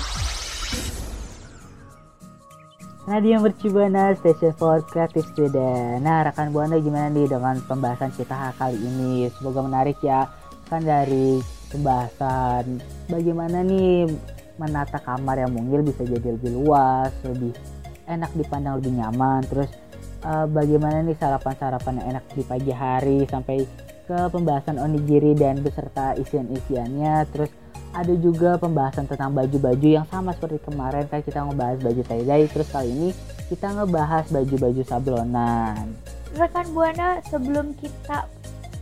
Radio 3.09 3.41
Mercu 3.41 3.73
Buana 3.73 4.13
Station 4.13 4.53
for 4.55 4.85
Creative 4.87 5.27
Student. 5.35 6.05
Nah, 6.05 6.31
rekan 6.31 6.55
Buana 6.55 6.79
gimana 6.79 7.11
nih 7.11 7.27
dengan 7.27 7.59
pembahasan 7.65 8.15
kita 8.15 8.55
kali 8.55 8.79
ini? 8.79 9.27
Semoga 9.35 9.67
menarik 9.67 9.99
ya. 10.05 10.31
Kan 10.71 10.87
dari 10.87 11.43
pembahasan 11.75 12.79
bagaimana 13.11 13.67
nih 13.67 14.07
menata 14.55 15.03
kamar 15.03 15.43
yang 15.43 15.51
mungil 15.51 15.83
bisa 15.83 16.07
jadi 16.07 16.39
lebih 16.39 16.63
luas, 16.63 17.11
lebih 17.27 17.51
enak 18.07 18.31
dipandang, 18.39 18.79
lebih 18.79 18.95
nyaman. 18.95 19.43
Terus 19.51 19.71
eh, 20.23 20.47
bagaimana 20.47 21.03
nih 21.03 21.19
sarapan-sarapan 21.19 21.99
yang 21.99 22.07
enak 22.17 22.25
di 22.39 22.43
pagi 22.47 22.71
hari 22.71 23.27
sampai 23.27 23.67
ke 24.07 24.19
pembahasan 24.31 24.79
onigiri 24.79 25.35
dan 25.35 25.59
beserta 25.59 26.15
isian-isiannya. 26.15 27.27
Terus 27.35 27.51
ada 27.91 28.15
juga 28.15 28.55
pembahasan 28.55 29.11
tentang 29.11 29.35
baju-baju 29.35 29.89
yang 29.99 30.07
sama 30.07 30.31
seperti 30.31 30.63
kemarin 30.63 31.11
kan 31.11 31.27
kita 31.27 31.43
ngebahas 31.43 31.79
baju 31.83 32.03
tie-dye 32.07 32.47
terus 32.47 32.69
kali 32.71 32.87
ini 32.87 33.09
kita 33.51 33.67
ngebahas 33.75 34.25
baju-baju 34.31 34.83
sablonan 34.87 35.91
Rekan 36.31 36.71
Buana, 36.71 37.19
sebelum 37.27 37.75
kita 37.75 38.31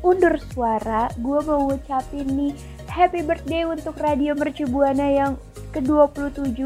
undur 0.02 0.38
suara, 0.54 1.10
gue 1.18 1.38
mau 1.42 1.70
ngucapin 1.70 2.26
nih 2.26 2.52
happy 2.88 3.22
birthday 3.22 3.62
untuk 3.68 3.98
Radio 4.00 4.34
Mercu 4.34 4.64
Buana 4.66 5.06
yang 5.06 5.32
ke-27. 5.74 6.58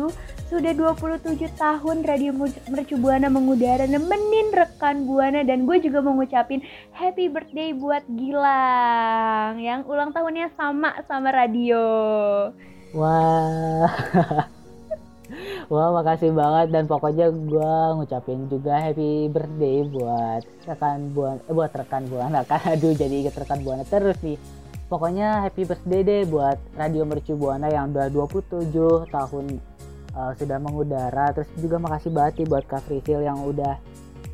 Sudah 0.53 0.77
27 0.77 1.49
tahun 1.57 2.05
Radio 2.05 2.37
Mercu 2.69 3.01
Buana 3.01 3.33
mengudara 3.33 3.89
nemenin 3.89 4.53
rekan 4.53 5.09
Buana 5.09 5.41
dan 5.41 5.65
gue 5.65 5.81
juga 5.81 6.05
mau 6.05 6.13
ngucapin 6.13 6.61
happy 6.93 7.33
birthday 7.33 7.73
buat 7.73 8.05
Gilang 8.13 9.57
yang 9.57 9.89
ulang 9.89 10.13
tahunnya 10.13 10.53
sama 10.53 10.93
sama 11.09 11.33
radio. 11.33 11.81
wah 12.93 13.89
wah 15.73 15.89
makasih 15.97 16.37
banget. 16.37 16.69
Dan 16.69 16.85
pokoknya 16.85 17.33
gua 17.33 17.97
ngucapin 17.97 18.45
juga 18.53 18.77
happy 18.77 19.33
birthday 19.33 19.89
buat 19.89 20.43
rekan 20.69 20.99
buana 21.17 21.41
eh, 21.49 21.55
buat 21.57 21.73
rekan 21.73 22.05
buana 22.13 22.45
kan? 22.45 22.61
Aduh 22.77 22.93
jadi 22.93 23.25
inget 23.25 23.33
rekan 23.41 23.65
buana 23.65 23.89
terus 23.89 24.21
nih. 24.21 24.37
Pokoknya 24.93 25.49
happy 25.49 25.65
birthday 25.65 26.05
deh 26.05 26.23
buat 26.29 26.61
Radio 26.77 27.09
Mercu 27.09 27.33
Buana 27.33 27.73
yang 27.73 27.97
udah 27.97 28.13
27 28.13 29.09
tahun 29.09 29.45
uh, 30.13 30.33
sudah 30.37 30.61
mengudara. 30.61 31.33
Terus 31.33 31.49
juga 31.57 31.81
makasih 31.81 32.13
banget 32.13 32.45
nih 32.45 32.49
buat 32.53 32.65
Kak 32.69 32.85
Frisil 32.85 33.25
yang 33.25 33.41
udah 33.41 33.81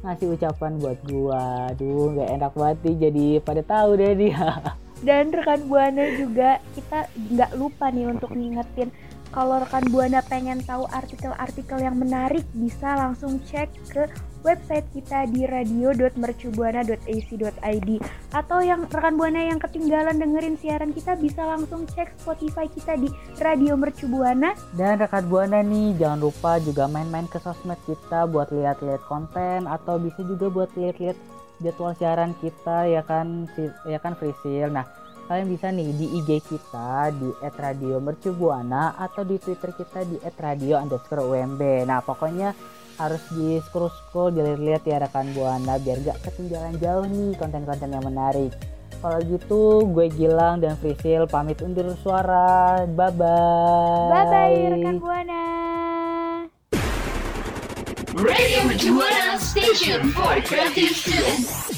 ngasih 0.03 0.35
ucapan 0.35 0.75
buat 0.83 0.99
gua. 1.07 1.71
Aduh 1.71 2.11
nggak 2.19 2.31
enak 2.43 2.53
banget 2.59 2.79
nih 2.83 2.97
jadi 3.07 3.27
pada 3.47 3.63
tahu 3.63 3.91
deh 3.95 4.19
dia. 4.19 4.59
Dan 4.99 5.31
rekan 5.31 5.63
Buana 5.71 6.11
juga 6.19 6.59
kita 6.75 7.07
nggak 7.15 7.55
lupa 7.55 7.87
nih 7.95 8.11
untuk 8.11 8.35
ngingetin 8.35 8.91
kalau 9.31 9.61
rekan 9.61 9.85
Buana 9.93 10.23
pengen 10.25 10.65
tahu 10.65 10.89
artikel-artikel 10.89 11.79
yang 11.81 11.97
menarik 12.01 12.45
bisa 12.57 12.97
langsung 12.97 13.41
cek 13.49 13.69
ke 13.93 14.09
website 14.47 14.87
kita 14.95 15.27
di 15.29 15.47
radio.mercubuana.ac.id 15.47 17.91
atau 18.33 18.59
yang 18.63 18.87
rekan 18.87 19.17
Buana 19.19 19.51
yang 19.51 19.59
ketinggalan 19.59 20.15
dengerin 20.17 20.57
siaran 20.57 20.95
kita 20.95 21.17
bisa 21.19 21.43
langsung 21.45 21.87
cek 21.91 22.15
Spotify 22.23 22.71
kita 22.71 22.97
di 22.97 23.11
Radio 23.43 23.77
Mercu 23.77 24.07
Buana 24.07 24.55
Dan 24.79 25.03
rekan 25.03 25.27
Buana 25.27 25.59
nih 25.61 25.99
jangan 25.99 26.21
lupa 26.23 26.63
juga 26.63 26.87
main-main 26.87 27.27
ke 27.27 27.43
sosmed 27.43 27.79
kita 27.85 28.31
buat 28.31 28.55
lihat-lihat 28.55 29.03
konten 29.07 29.67
atau 29.67 29.99
bisa 29.99 30.23
juga 30.25 30.49
buat 30.49 30.71
lihat-lihat 30.79 31.19
jadwal 31.59 31.91
siaran 31.99 32.39
kita 32.39 32.87
ya 32.87 33.03
kan 33.03 33.51
ya 33.87 33.99
kan 33.99 34.15
Frisil. 34.15 34.71
Nah, 34.71 34.87
kalian 35.29 35.49
bisa 35.53 35.69
nih 35.69 35.93
di 35.93 36.07
IG 36.25 36.31
kita 36.49 37.13
di 37.13 37.29
@radiomercubuana 37.45 38.97
atau 38.97 39.29
di 39.29 39.37
Twitter 39.37 39.77
kita 39.77 40.09
di 40.09 40.17
@radio_umb. 40.25 41.61
Nah, 41.85 42.01
pokoknya 42.01 42.57
harus 42.97 43.23
di 43.31 43.61
scroll 43.63 43.93
scroll 43.93 44.35
dilihat-lihat 44.35 44.83
ya 44.89 44.97
rekan 45.05 45.31
buana 45.37 45.79
biar 45.79 46.03
gak 46.03 46.19
ketinggalan 46.25 46.75
jauh 46.81 47.07
nih 47.07 47.37
konten-konten 47.37 47.93
yang 47.93 48.03
menarik. 48.03 48.51
Kalau 48.99 49.21
gitu 49.23 49.87
gue 49.95 50.11
Gilang 50.11 50.59
dan 50.59 50.75
Frisil 50.81 51.31
pamit 51.31 51.63
undur 51.63 51.95
suara. 52.03 52.83
Bye 52.89 53.15
bye. 53.15 54.11
bye 54.11 54.27
bye 54.27 54.59
rekan 54.75 54.97
Buana 54.99 55.45
Radio 58.19 58.61
Mercu 58.67 58.91
Buana. 58.99 59.39
Station 59.39 60.11
for 60.11 60.43
creative 60.43 60.91
students. 60.91 61.69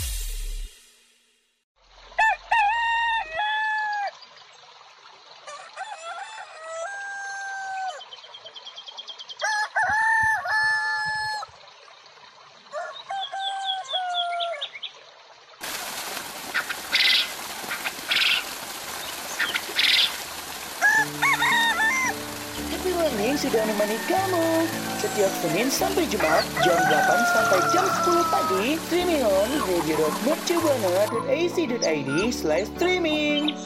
Happy 22.71 22.97
Morning 22.97 23.35
sudah 23.41 23.61
menemani 23.65 23.99
kamu 24.09 24.47
Setiap 25.01 25.30
Senin 25.40 25.72
sampai 25.72 26.05
Jumat 26.12 26.44
Jam 26.61 26.76
8 26.76 27.33
sampai 27.33 27.64
jam 27.72 27.88
10 28.05 28.29
pagi 28.29 28.76
Streaming 28.76 29.24
on 29.24 29.48
radio.mercubuana.ac.id 29.72 32.11
slash 32.29 32.68
streaming 32.76 33.57